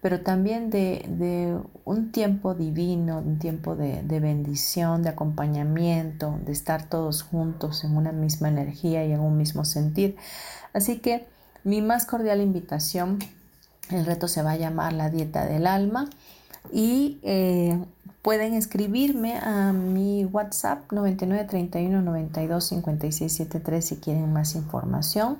pero 0.00 0.20
también 0.20 0.70
de, 0.70 1.58
un 1.84 2.12
tiempo 2.12 2.54
divino, 2.54 3.18
un 3.18 3.38
tiempo 3.38 3.76
de, 3.76 4.02
de, 4.02 4.20
bendición, 4.20 5.02
de 5.02 5.10
acompañamiento, 5.10 6.38
de 6.46 6.52
estar 6.52 6.88
todos 6.88 7.22
juntos 7.22 7.84
en 7.84 7.96
una 7.96 8.12
misma 8.12 8.48
energía 8.48 9.04
y 9.04 9.12
en 9.12 9.20
un 9.20 9.36
mismo 9.36 9.64
sentir. 9.64 10.16
Así 10.72 10.98
que 10.98 11.26
mi 11.64 11.82
más 11.82 12.06
cordial 12.06 12.40
invitación 12.40 13.18
el 13.90 14.06
reto 14.06 14.28
se 14.28 14.42
va 14.42 14.52
a 14.52 14.56
llamar 14.56 14.92
la 14.92 15.10
dieta 15.10 15.46
del 15.46 15.66
alma 15.66 16.08
y 16.72 17.18
eh, 17.22 17.78
pueden 18.22 18.54
escribirme 18.54 19.36
a 19.38 19.72
mi 19.72 20.24
WhatsApp 20.24 20.90
9931 20.92 22.02
92 22.02 22.64
56 22.64 23.32
73 23.32 23.84
si 23.84 23.96
quieren 23.96 24.32
más 24.32 24.54
información. 24.54 25.38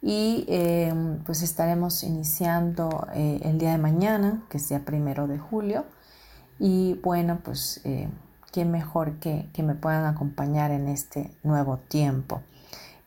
Y 0.00 0.44
eh, 0.48 0.92
pues 1.26 1.42
estaremos 1.42 2.04
iniciando 2.04 3.08
eh, 3.14 3.40
el 3.42 3.58
día 3.58 3.72
de 3.72 3.78
mañana, 3.78 4.42
que 4.48 4.58
día 4.58 4.84
primero 4.84 5.26
de 5.26 5.38
julio. 5.38 5.84
Y 6.60 6.94
bueno, 7.02 7.40
pues 7.42 7.80
eh, 7.84 8.08
qué 8.52 8.64
mejor 8.64 9.18
que, 9.18 9.48
que 9.52 9.62
me 9.62 9.74
puedan 9.74 10.04
acompañar 10.04 10.70
en 10.70 10.88
este 10.88 11.30
nuevo 11.42 11.78
tiempo 11.78 12.42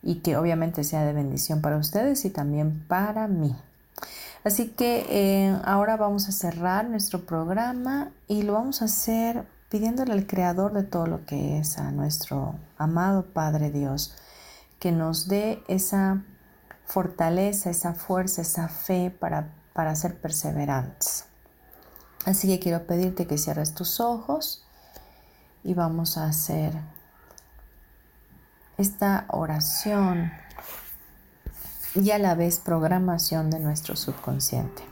y 0.02 0.16
que 0.16 0.36
obviamente 0.36 0.84
sea 0.84 1.04
de 1.04 1.12
bendición 1.12 1.60
para 1.60 1.76
ustedes 1.76 2.24
y 2.24 2.30
también 2.30 2.84
para 2.88 3.28
mí. 3.28 3.56
Así 4.44 4.70
que 4.70 5.56
ahora 5.64 5.96
vamos 5.96 6.28
a 6.28 6.32
cerrar 6.32 6.88
nuestro 6.88 7.24
programa 7.24 8.10
y 8.26 8.42
lo 8.42 8.54
vamos 8.54 8.82
a 8.82 8.86
hacer 8.86 9.44
pidiéndole 9.68 10.12
al 10.12 10.26
Creador 10.26 10.72
de 10.72 10.82
todo 10.82 11.06
lo 11.06 11.24
que 11.24 11.58
es, 11.58 11.78
a 11.78 11.92
nuestro 11.92 12.56
amado 12.76 13.24
Padre 13.24 13.70
Dios, 13.70 14.16
que 14.80 14.90
nos 14.90 15.28
dé 15.28 15.62
esa 15.68 16.24
fortaleza, 16.92 17.70
esa 17.70 17.94
fuerza, 17.94 18.42
esa 18.42 18.68
fe 18.68 19.10
para, 19.10 19.54
para 19.72 19.96
ser 19.96 20.20
perseverantes. 20.20 21.24
Así 22.26 22.48
que 22.48 22.60
quiero 22.60 22.86
pedirte 22.86 23.26
que 23.26 23.38
cierres 23.38 23.74
tus 23.74 23.98
ojos 23.98 24.62
y 25.64 25.72
vamos 25.72 26.18
a 26.18 26.26
hacer 26.26 26.74
esta 28.76 29.24
oración 29.28 30.32
y 31.94 32.10
a 32.10 32.18
la 32.18 32.34
vez 32.34 32.58
programación 32.58 33.48
de 33.48 33.58
nuestro 33.58 33.96
subconsciente. 33.96 34.82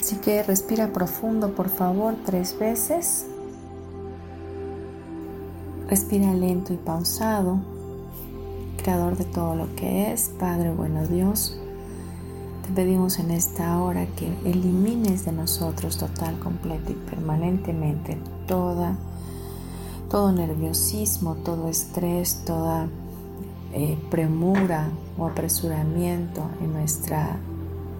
Así 0.00 0.16
que 0.16 0.42
respira 0.42 0.92
profundo, 0.92 1.54
por 1.54 1.70
favor, 1.70 2.16
tres 2.26 2.58
veces. 2.58 3.24
Respira 5.88 6.34
lento 6.34 6.72
y 6.72 6.76
pausado 6.76 7.73
creador 8.84 9.16
de 9.16 9.24
todo 9.24 9.56
lo 9.56 9.74
que 9.76 10.12
es, 10.12 10.30
Padre 10.38 10.70
bueno 10.70 11.06
Dios, 11.06 11.58
te 12.66 12.72
pedimos 12.74 13.18
en 13.18 13.30
esta 13.30 13.82
hora 13.82 14.06
que 14.14 14.28
elimines 14.44 15.24
de 15.24 15.32
nosotros 15.32 15.96
total, 15.96 16.38
completo 16.38 16.92
y 16.92 16.94
permanentemente 16.94 18.18
toda, 18.46 18.94
todo 20.10 20.32
nerviosismo, 20.32 21.36
todo 21.36 21.70
estrés, 21.70 22.44
toda 22.44 22.86
eh, 23.72 23.98
premura 24.10 24.90
o 25.16 25.26
apresuramiento 25.26 26.42
en, 26.60 26.74
nuestra, 26.74 27.38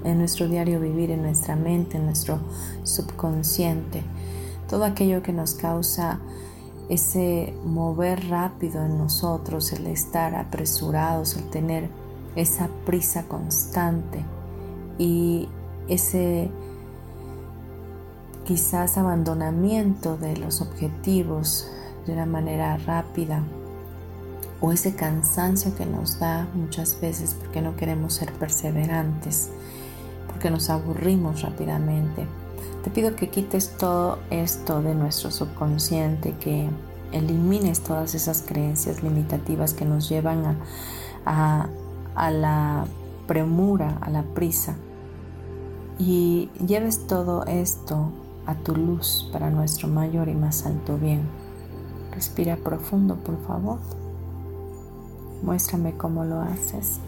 en 0.05 0.18
nuestro 0.18 0.49
diario 0.49 0.80
vivir, 0.80 1.11
en 1.11 1.22
nuestra 1.22 1.57
mente, 1.57 1.97
en 1.97 2.05
nuestro 2.05 2.41
subconsciente. 2.82 4.03
Todo 4.68 4.85
aquello 4.85 5.22
que 5.22 5.32
nos 5.32 5.55
causa 5.55 6.20
ese 6.89 7.55
mover 7.64 8.28
rápido 8.28 8.85
en 8.85 8.99
nosotros, 8.99 9.72
el 9.72 9.87
estar 9.87 10.35
apresurados, 10.35 11.37
el 11.37 11.45
tener 11.51 11.89
esa 12.37 12.68
prisa 12.85 13.24
constante 13.24 14.24
y 14.99 15.49
ese 15.89 16.51
quizás 18.45 18.99
abandonamiento 18.99 20.16
de 20.16 20.37
los 20.37 20.61
objetivos 20.61 21.70
de 22.07 22.12
una 22.12 22.26
manera 22.26 22.76
rápida 22.76 23.43
o 24.61 24.72
ese 24.72 24.95
cansancio 24.95 25.74
que 25.74 25.87
nos 25.87 26.18
da 26.18 26.47
muchas 26.55 27.01
veces 27.01 27.35
porque 27.39 27.62
no 27.62 27.76
queremos 27.76 28.14
ser 28.14 28.32
perseverantes, 28.32 29.51
porque 30.26 30.51
nos 30.51 30.68
aburrimos 30.70 31.43
rápidamente 31.43 32.26
te 32.83 32.91
pido 32.91 33.17
que 33.17 33.31
quites 33.31 33.77
todo 33.79 34.19
esto 34.31 34.83
de 34.83 34.95
nuestro 34.95 35.31
subconsciente, 35.31 36.35
que 36.39 36.69
elimines 37.12 37.81
todas 37.81 38.15
esas 38.15 38.43
creencias 38.43 39.03
limitativas 39.03 39.73
que 39.73 39.85
nos 39.85 40.09
llevan 40.09 40.59
a, 41.25 41.69
la 42.31 42.85
premura, 43.27 43.99
a 44.01 44.11
la 44.11 44.23
prisa. 44.23 44.77
Y 45.99 46.51
lleves 46.67 47.07
todo 47.07 47.45
esto 47.47 48.11
a 48.47 48.55
tu 48.55 48.77
luz 48.77 49.31
para 49.33 49.49
nuestro 49.49 49.89
mayor 49.89 50.29
y 50.29 50.35
más 50.35 50.67
alto 50.67 50.99
bien. 50.99 51.23
Respira 52.12 52.57
profundo, 52.57 53.17
por 53.17 53.41
favor. 53.47 53.79
Muéstrame 55.43 55.97
cómo 55.97 56.25
lo 56.25 56.41
haces. 56.41 56.99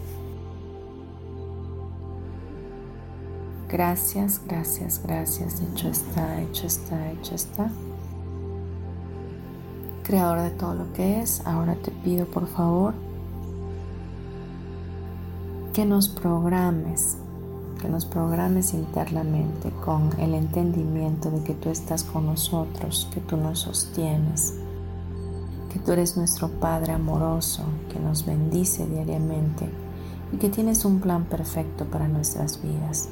Gracias, 3.69 4.41
gracias, 4.47 5.01
gracias. 5.03 5.61
Hecho 5.61 5.89
está, 5.89 6.41
hecho 6.41 6.67
está, 6.67 7.11
hecho 7.11 7.35
está. 7.35 7.69
Creador 10.03 10.39
de 10.39 10.51
todo 10.51 10.73
lo 10.73 10.93
que 10.93 11.19
es, 11.19 11.45
ahora 11.45 11.75
te 11.75 11.91
pido 11.91 12.25
por 12.27 12.47
favor 12.47 12.93
que 15.73 15.83
nos 15.85 16.07
programes, 16.07 17.17
que 17.81 17.89
nos 17.89 18.05
programes 18.05 18.73
internamente 18.73 19.69
con 19.83 20.17
el 20.17 20.33
entendimiento 20.33 21.29
de 21.29 21.43
que 21.43 21.53
tú 21.53 21.69
estás 21.69 22.05
con 22.05 22.25
nosotros, 22.25 23.09
que 23.13 23.19
tú 23.19 23.35
nos 23.35 23.59
sostienes, 23.59 24.53
que 25.73 25.79
tú 25.79 25.91
eres 25.91 26.15
nuestro 26.15 26.47
Padre 26.47 26.93
amoroso, 26.93 27.63
que 27.91 27.99
nos 27.99 28.25
bendice 28.25 28.87
diariamente 28.87 29.69
y 30.31 30.37
que 30.37 30.47
tienes 30.47 30.85
un 30.85 31.01
plan 31.01 31.25
perfecto 31.25 31.83
para 31.83 32.07
nuestras 32.07 32.61
vidas 32.63 33.09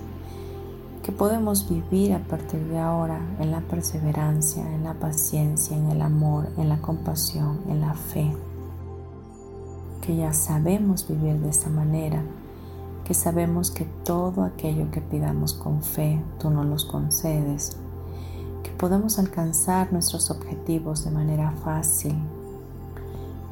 que 1.06 1.12
podemos 1.12 1.70
vivir 1.70 2.14
a 2.14 2.20
partir 2.24 2.66
de 2.66 2.80
ahora 2.80 3.20
en 3.40 3.52
la 3.52 3.62
perseverancia, 3.62 4.64
en 4.74 4.84
la 4.84 4.96
paciencia, 4.96 5.78
en 5.78 5.92
el 5.92 6.02
amor, 6.02 6.48
en 6.58 6.68
la 6.68 6.82
compasión, 6.82 7.60
en 7.70 7.82
la 7.82 7.94
fe. 7.94 8.36
Que 10.02 10.16
ya 10.16 10.34
sabemos 10.34 11.08
vivir 11.08 11.36
de 11.42 11.50
esa 11.50 11.70
manera, 11.70 12.24
que 13.04 13.14
sabemos 13.14 13.70
que 13.70 13.86
todo 14.04 14.44
aquello 14.44 14.90
que 14.90 15.00
pidamos 15.00 15.54
con 15.54 15.84
fe, 15.84 16.20
tú 16.40 16.50
nos 16.50 16.66
los 16.66 16.86
concedes, 16.86 17.78
que 18.64 18.72
podemos 18.72 19.20
alcanzar 19.20 19.94
nuestros 19.94 20.32
objetivos 20.32 21.06
de 21.06 21.12
manera 21.12 21.52
fácil, 21.64 22.16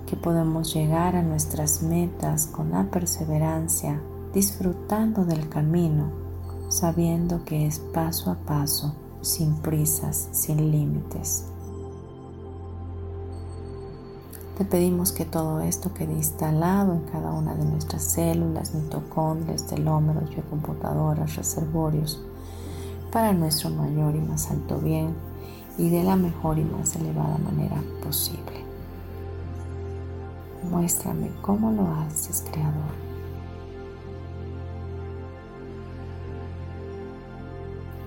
que 0.08 0.16
podemos 0.16 0.74
llegar 0.74 1.16
a 1.16 1.22
nuestras 1.22 1.84
metas 1.84 2.47
con 2.47 2.72
la 2.72 2.86
perseverancia, 2.86 4.01
disfrutando 4.34 5.24
del 5.24 5.47
camino 5.49 6.23
sabiendo 6.74 7.46
que 7.46 7.68
es 7.68 7.78
paso 7.78 8.32
a 8.32 8.36
paso, 8.36 8.96
sin 9.22 9.54
prisas, 9.58 10.28
sin 10.32 10.72
límites. 10.72 11.46
Te 14.58 14.66
pedimos 14.66 15.12
que 15.12 15.24
todo 15.24 15.62
esto 15.62 15.94
quede 15.94 16.14
instalado 16.14 16.94
en 16.94 17.02
cada 17.02 17.32
una 17.32 17.54
de 17.54 17.64
nuestras 17.64 18.04
células, 18.04 18.74
mitocondrias, 18.74 19.68
telómeros, 19.68 20.32
biocomputadoras, 20.32 21.36
reservorios, 21.36 22.20
para 23.12 23.34
nuestro 23.34 23.70
mayor 23.70 24.16
y 24.16 24.22
más 24.22 24.50
alto 24.50 24.80
bien 24.80 25.14
y 25.78 25.90
de 25.90 26.04
la 26.04 26.16
mejor 26.16 26.58
y 26.58 26.64
más 26.64 26.96
elevada 26.96 27.38
manera 27.38 27.84
posible. 28.04 28.66
Muéstrame 30.72 31.30
cómo 31.44 31.72
lo 31.72 31.88
haces, 31.88 32.44
Creador. 32.52 33.03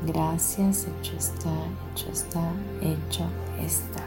Gracias, 0.07 0.87
hecho 0.87 1.17
está, 1.17 1.51
hecho 1.93 2.09
está, 2.13 2.53
hecho 2.81 3.25
está. 3.59 4.05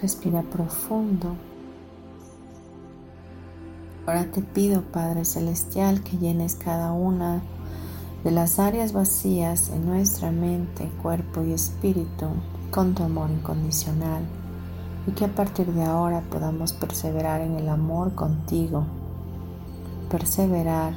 Respira 0.00 0.40
profundo. 0.40 1.36
Ahora 4.06 4.24
te 4.30 4.40
pido, 4.40 4.80
Padre 4.80 5.26
Celestial, 5.26 6.02
que 6.02 6.16
llenes 6.16 6.54
cada 6.54 6.92
una 6.92 7.42
las 8.24 8.58
áreas 8.58 8.92
vacías 8.92 9.70
en 9.70 9.86
nuestra 9.86 10.30
mente, 10.32 10.90
cuerpo 11.02 11.42
y 11.42 11.52
espíritu 11.52 12.26
con 12.70 12.94
tu 12.94 13.04
amor 13.04 13.30
incondicional 13.30 14.22
y 15.06 15.12
que 15.12 15.24
a 15.24 15.34
partir 15.34 15.72
de 15.72 15.84
ahora 15.84 16.22
podamos 16.28 16.72
perseverar 16.72 17.40
en 17.40 17.54
el 17.54 17.68
amor 17.68 18.14
contigo, 18.14 18.84
perseverar 20.10 20.94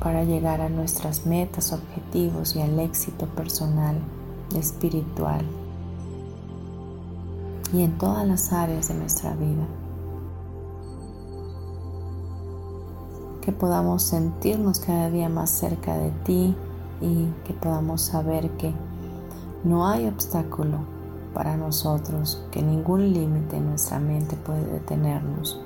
para 0.00 0.24
llegar 0.24 0.60
a 0.60 0.68
nuestras 0.68 1.24
metas, 1.24 1.72
objetivos 1.72 2.54
y 2.56 2.60
al 2.60 2.78
éxito 2.80 3.26
personal, 3.26 3.96
espiritual 4.56 5.44
y 7.72 7.82
en 7.82 7.96
todas 7.96 8.26
las 8.26 8.52
áreas 8.52 8.88
de 8.88 8.94
nuestra 8.94 9.34
vida. 9.34 9.66
Que 13.48 13.52
podamos 13.52 14.02
sentirnos 14.02 14.78
cada 14.78 15.08
día 15.08 15.30
más 15.30 15.48
cerca 15.48 15.96
de 15.96 16.10
ti 16.22 16.54
y 17.00 17.24
que 17.46 17.54
podamos 17.54 18.02
saber 18.02 18.50
que 18.58 18.74
no 19.64 19.88
hay 19.88 20.06
obstáculo 20.06 20.80
para 21.32 21.56
nosotros, 21.56 22.44
que 22.50 22.60
ningún 22.60 23.10
límite 23.14 23.56
en 23.56 23.70
nuestra 23.70 24.00
mente 24.00 24.36
puede 24.36 24.66
detenernos, 24.66 25.58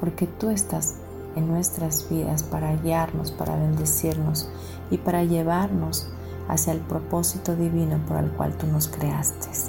porque 0.00 0.26
tú 0.26 0.48
estás 0.48 0.94
en 1.36 1.48
nuestras 1.48 2.08
vidas 2.08 2.44
para 2.44 2.74
guiarnos, 2.76 3.30
para 3.30 3.56
bendecirnos 3.56 4.48
y 4.90 4.96
para 4.96 5.22
llevarnos 5.22 6.08
hacia 6.48 6.72
el 6.72 6.80
propósito 6.80 7.54
divino 7.56 8.00
por 8.08 8.24
el 8.24 8.30
cual 8.30 8.56
tú 8.56 8.66
nos 8.68 8.88
creaste. 8.88 9.67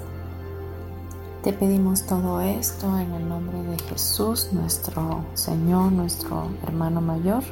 Te 1.44 1.54
pedimos 1.54 2.04
todo 2.04 2.42
esto 2.42 2.86
en 3.00 3.14
el 3.14 3.30
nombre 3.30 3.64
de 3.64 3.80
Jesús, 3.84 4.50
nuestro 4.52 5.24
Señor, 5.36 5.90
nuestro 5.94 6.50
hermano 6.64 7.00
mayor, 7.00 7.44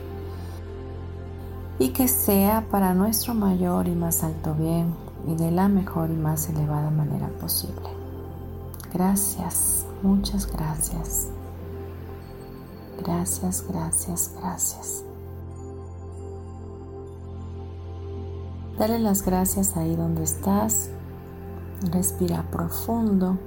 y 1.80 1.90
que 1.90 2.10
sea 2.10 2.66
para 2.70 2.94
nuestro 2.94 3.34
mayor 3.34 3.88
y 3.88 3.96
más 3.96 4.26
alto 4.26 4.54
bien 4.56 4.94
y 5.26 5.36
de 5.36 5.52
la 5.52 5.70
mejor 5.70 6.10
y 6.10 6.16
más 6.16 6.50
elevada 6.50 6.90
manera 6.92 7.30
posible. 7.40 7.88
Gracias, 8.94 9.86
muchas 10.04 10.52
gracias. 10.52 11.30
Gracias, 13.00 13.64
gracias, 13.70 14.34
gracias. 14.38 15.06
Dale 18.78 19.00
las 19.00 19.24
gracias 19.24 19.78
ahí 19.78 19.96
donde 19.96 20.24
estás. 20.24 20.90
Respira 21.90 22.44
profundo. 22.52 23.38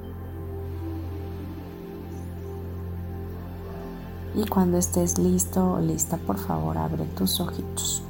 Y 4.34 4.46
cuando 4.46 4.78
estés 4.78 5.18
listo 5.18 5.72
o 5.72 5.80
lista, 5.80 6.16
por 6.16 6.38
favor, 6.38 6.78
abre 6.78 7.04
tus 7.16 7.40
ojitos. 7.40 8.02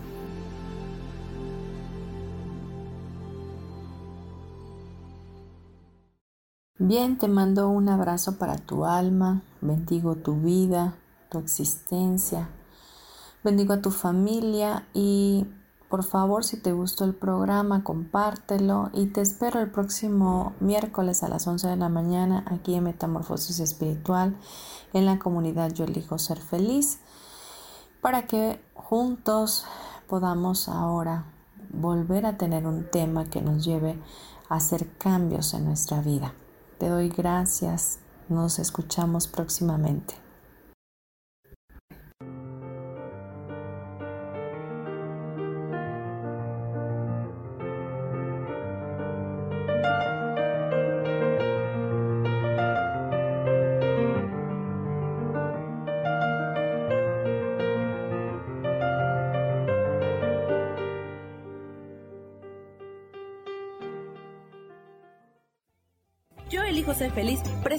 Bien, 6.82 7.18
te 7.18 7.28
mando 7.28 7.68
un 7.68 7.88
abrazo 7.88 8.38
para 8.38 8.56
tu 8.56 8.86
alma, 8.86 9.42
bendigo 9.60 10.16
tu 10.16 10.34
vida, 10.40 10.94
tu 11.30 11.38
existencia, 11.38 12.48
bendigo 13.44 13.74
a 13.74 13.82
tu 13.82 13.90
familia 13.90 14.86
y 14.94 15.46
por 15.90 16.04
favor 16.04 16.44
si 16.44 16.56
te 16.56 16.72
gustó 16.72 17.04
el 17.04 17.14
programa 17.14 17.84
compártelo 17.84 18.90
y 18.94 19.06
te 19.06 19.20
espero 19.20 19.60
el 19.60 19.70
próximo 19.70 20.54
miércoles 20.60 21.22
a 21.22 21.28
las 21.28 21.46
11 21.46 21.66
de 21.66 21.76
la 21.76 21.88
mañana 21.88 22.44
aquí 22.46 22.74
en 22.76 22.84
Metamorfosis 22.84 23.58
Espiritual 23.58 24.36
en 24.92 25.04
la 25.04 25.18
comunidad 25.18 25.72
Yo 25.72 25.84
elijo 25.84 26.18
ser 26.18 26.38
feliz 26.38 27.00
para 28.00 28.26
que 28.26 28.60
juntos 28.74 29.66
podamos 30.06 30.68
ahora 30.68 31.24
volver 31.72 32.24
a 32.24 32.38
tener 32.38 32.66
un 32.66 32.88
tema 32.90 33.26
que 33.26 33.42
nos 33.42 33.64
lleve 33.64 33.98
a 34.48 34.56
hacer 34.56 34.88
cambios 34.96 35.54
en 35.54 35.64
nuestra 35.64 36.00
vida. 36.00 36.32
Te 36.78 36.88
doy 36.88 37.08
gracias. 37.08 37.98
Nos 38.28 38.58
escuchamos 38.58 39.28
próximamente. 39.28 40.29